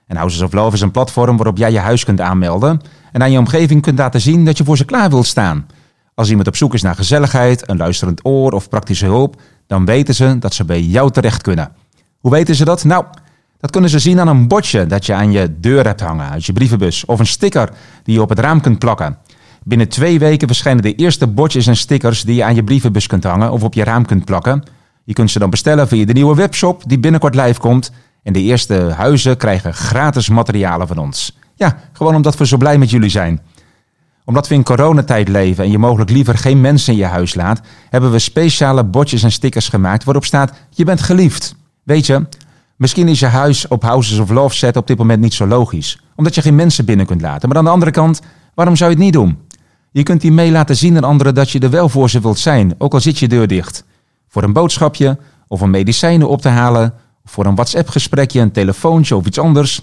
En 0.07 0.15
Houses 0.17 0.41
of 0.41 0.53
Love 0.53 0.75
is 0.75 0.81
een 0.81 0.91
platform 0.91 1.37
waarop 1.37 1.57
jij 1.57 1.71
je 1.71 1.79
huis 1.79 2.03
kunt 2.03 2.21
aanmelden 2.21 2.81
en 3.11 3.21
aan 3.21 3.31
je 3.31 3.37
omgeving 3.37 3.81
kunt 3.81 3.97
laten 3.97 4.21
zien 4.21 4.45
dat 4.45 4.57
je 4.57 4.63
voor 4.63 4.77
ze 4.77 4.85
klaar 4.85 5.09
wilt 5.09 5.25
staan. 5.25 5.67
Als 6.13 6.29
iemand 6.29 6.47
op 6.47 6.55
zoek 6.55 6.73
is 6.73 6.81
naar 6.81 6.95
gezelligheid, 6.95 7.69
een 7.69 7.77
luisterend 7.77 8.25
oor 8.25 8.51
of 8.51 8.69
praktische 8.69 9.05
hulp, 9.05 9.41
dan 9.67 9.85
weten 9.85 10.15
ze 10.15 10.39
dat 10.39 10.53
ze 10.53 10.65
bij 10.65 10.81
jou 10.81 11.11
terecht 11.11 11.41
kunnen. 11.41 11.71
Hoe 12.19 12.31
weten 12.31 12.55
ze 12.55 12.65
dat? 12.65 12.83
Nou, 12.83 13.05
dat 13.59 13.71
kunnen 13.71 13.89
ze 13.89 13.99
zien 13.99 14.19
aan 14.19 14.27
een 14.27 14.47
bordje 14.47 14.85
dat 14.85 15.05
je 15.05 15.13
aan 15.13 15.31
je 15.31 15.59
deur 15.59 15.85
hebt 15.85 16.01
hangen, 16.01 16.29
uit 16.29 16.45
je 16.45 16.53
brievenbus, 16.53 17.05
of 17.05 17.19
een 17.19 17.27
sticker 17.27 17.69
die 18.03 18.13
je 18.13 18.21
op 18.21 18.29
het 18.29 18.39
raam 18.39 18.61
kunt 18.61 18.79
plakken. 18.79 19.17
Binnen 19.63 19.87
twee 19.87 20.19
weken 20.19 20.47
verschijnen 20.47 20.83
de 20.83 20.95
eerste 20.95 21.27
bordjes 21.27 21.67
en 21.67 21.75
stickers 21.75 22.23
die 22.23 22.35
je 22.35 22.43
aan 22.43 22.55
je 22.55 22.63
brievenbus 22.63 23.07
kunt 23.07 23.23
hangen 23.23 23.51
of 23.51 23.63
op 23.63 23.73
je 23.73 23.83
raam 23.83 24.05
kunt 24.05 24.25
plakken. 24.25 24.63
Je 25.03 25.13
kunt 25.13 25.31
ze 25.31 25.39
dan 25.39 25.49
bestellen 25.49 25.87
via 25.87 26.05
de 26.05 26.13
nieuwe 26.13 26.35
webshop 26.35 26.83
die 26.85 26.99
binnenkort 26.99 27.35
live 27.35 27.59
komt. 27.59 27.91
En 28.27 28.33
de 28.33 28.41
eerste 28.41 28.93
huizen 28.97 29.37
krijgen 29.37 29.73
gratis 29.73 30.29
materialen 30.29 30.87
van 30.87 30.97
ons. 30.97 31.37
Ja, 31.55 31.77
gewoon 31.93 32.15
omdat 32.15 32.37
we 32.37 32.47
zo 32.47 32.57
blij 32.57 32.77
met 32.77 32.89
jullie 32.89 33.09
zijn. 33.09 33.41
Omdat 34.25 34.47
we 34.47 34.55
in 34.55 34.63
coronatijd 34.63 35.27
leven 35.27 35.63
en 35.63 35.71
je 35.71 35.77
mogelijk 35.77 36.09
liever 36.09 36.37
geen 36.37 36.61
mensen 36.61 36.93
in 36.93 36.99
je 36.99 37.05
huis 37.05 37.35
laat, 37.35 37.61
hebben 37.89 38.11
we 38.11 38.19
speciale 38.19 38.83
bordjes 38.83 39.23
en 39.23 39.31
stickers 39.31 39.69
gemaakt 39.69 40.03
waarop 40.03 40.25
staat: 40.25 40.53
Je 40.69 40.83
bent 40.83 41.01
geliefd. 41.01 41.55
Weet 41.83 42.05
je, 42.05 42.25
misschien 42.75 43.07
is 43.07 43.19
je 43.19 43.25
huis 43.25 43.67
op 43.67 43.83
Houses 43.83 44.19
of 44.19 44.29
Love 44.29 44.55
set 44.55 44.77
op 44.77 44.87
dit 44.87 44.97
moment 44.97 45.21
niet 45.21 45.33
zo 45.33 45.47
logisch, 45.47 46.01
omdat 46.15 46.35
je 46.35 46.41
geen 46.41 46.55
mensen 46.55 46.85
binnen 46.85 47.05
kunt 47.05 47.21
laten. 47.21 47.47
Maar 47.47 47.57
aan 47.57 47.63
de 47.63 47.69
andere 47.69 47.91
kant, 47.91 48.21
waarom 48.53 48.75
zou 48.75 48.89
je 48.89 48.95
het 48.95 49.05
niet 49.05 49.13
doen? 49.13 49.37
Je 49.91 50.03
kunt 50.03 50.21
hiermee 50.21 50.51
laten 50.51 50.75
zien 50.75 50.97
aan 50.97 51.03
anderen 51.03 51.33
dat 51.33 51.49
je 51.49 51.59
er 51.59 51.69
wel 51.69 51.89
voor 51.89 52.09
ze 52.09 52.19
wilt 52.19 52.39
zijn, 52.39 52.75
ook 52.77 52.93
al 52.93 53.01
zit 53.01 53.19
je 53.19 53.27
deur 53.27 53.47
dicht. 53.47 53.83
Voor 54.27 54.43
een 54.43 54.53
boodschapje, 54.53 55.17
of 55.47 55.61
om 55.61 55.69
medicijnen 55.69 56.29
op 56.29 56.41
te 56.41 56.49
halen, 56.49 56.93
voor 57.29 57.45
een 57.45 57.55
WhatsApp-gesprekje, 57.55 58.39
een 58.39 58.51
telefoontje 58.51 59.15
of 59.15 59.25
iets 59.25 59.39
anders. 59.39 59.81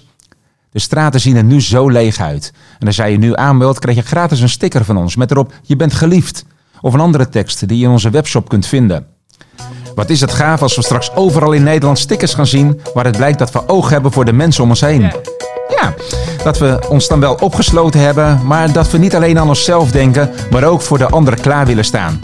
De 0.71 0.79
straten 0.79 1.19
zien 1.19 1.35
er 1.35 1.43
nu 1.43 1.61
zo 1.61 1.89
leeg 1.89 2.19
uit. 2.19 2.53
En 2.79 2.87
als 2.87 2.95
jij 2.95 3.11
je 3.11 3.17
nu 3.17 3.35
aanmeldt, 3.35 3.79
krijg 3.79 3.97
je 3.97 4.03
gratis 4.03 4.41
een 4.41 4.49
sticker 4.49 4.85
van 4.85 4.97
ons 4.97 5.15
met 5.15 5.31
erop 5.31 5.53
je 5.61 5.75
bent 5.75 5.93
geliefd. 5.93 6.45
Of 6.81 6.93
een 6.93 6.99
andere 6.99 7.29
tekst 7.29 7.67
die 7.67 7.77
je 7.77 7.85
in 7.85 7.91
onze 7.91 8.09
webshop 8.09 8.49
kunt 8.49 8.65
vinden. 8.65 9.07
Wat 9.95 10.09
is 10.09 10.21
het 10.21 10.31
gaaf 10.31 10.61
als 10.61 10.75
we 10.75 10.83
straks 10.83 11.15
overal 11.15 11.51
in 11.51 11.63
Nederland 11.63 11.99
stickers 11.99 12.33
gaan 12.33 12.47
zien 12.47 12.81
waar 12.93 13.05
het 13.05 13.17
blijkt 13.17 13.39
dat 13.39 13.51
we 13.51 13.67
oog 13.67 13.89
hebben 13.89 14.11
voor 14.11 14.25
de 14.25 14.33
mensen 14.33 14.63
om 14.63 14.69
ons 14.69 14.81
heen. 14.81 15.01
Ja, 15.81 15.93
Dat 16.43 16.57
we 16.57 16.85
ons 16.89 17.07
dan 17.07 17.19
wel 17.19 17.33
opgesloten 17.33 17.99
hebben, 17.99 18.39
maar 18.45 18.71
dat 18.71 18.91
we 18.91 18.97
niet 18.97 19.15
alleen 19.15 19.39
aan 19.39 19.47
onszelf 19.47 19.91
denken, 19.91 20.29
maar 20.51 20.63
ook 20.63 20.81
voor 20.81 20.97
de 20.97 21.09
anderen 21.09 21.41
klaar 21.41 21.65
willen 21.65 21.85
staan. 21.85 22.19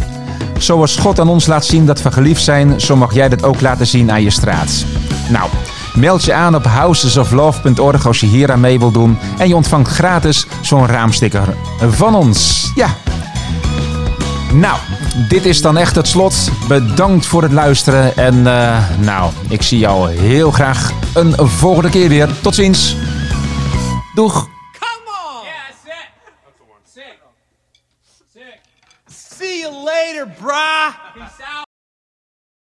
Zoals 0.62 0.98
God 0.98 1.20
aan 1.20 1.28
ons 1.28 1.46
laat 1.46 1.66
zien 1.66 1.86
dat 1.86 2.02
we 2.02 2.12
geliefd 2.12 2.44
zijn, 2.44 2.82
zo 2.82 2.96
mag 2.96 3.14
jij 3.14 3.30
dat 3.30 3.44
ook 3.44 3.62
laten 3.62 3.88
zien 3.88 4.12
aan 4.12 4.22
je 4.22 4.30
straat. 4.30 4.86
Nou, 5.30 5.50
meld 5.94 6.24
je 6.24 6.34
aan 6.34 6.56
op 6.56 6.66
housesoflove.org 6.66 8.08
als 8.08 8.20
je 8.20 8.26
hier 8.26 8.52
aan 8.52 8.60
mee 8.60 8.80
wilt 8.80 8.94
doen. 8.94 9.18
En 9.38 9.48
je 9.48 9.56
ontvangt 9.56 9.90
gratis 9.90 10.46
zo'n 10.62 10.88
raamsticker 10.88 11.56
van 11.90 12.16
ons. 12.16 12.72
Ja. 12.76 12.96
Nou, 14.54 14.78
dit 15.30 15.46
is 15.46 15.62
dan 15.62 15.78
echt 15.78 15.96
het 15.96 16.08
slot. 16.08 16.36
Bedankt 16.68 17.26
voor 17.26 17.42
het 17.44 17.52
luisteren. 17.52 18.18
En 18.18 18.48
eh, 18.48 18.78
nou, 19.00 19.32
ik 19.48 19.62
zie 19.62 19.80
jou 19.80 20.12
heel 20.12 20.52
graag 20.52 20.92
een 21.14 21.34
volgende 21.38 21.90
keer 21.90 22.10
weer. 22.10 22.30
Tot 22.42 22.56
ziens. 22.56 22.96
Doeg. 24.14 24.48
later, 29.84 30.26
brah. 30.26 30.96
Peace 31.14 31.42
out. 31.46 31.71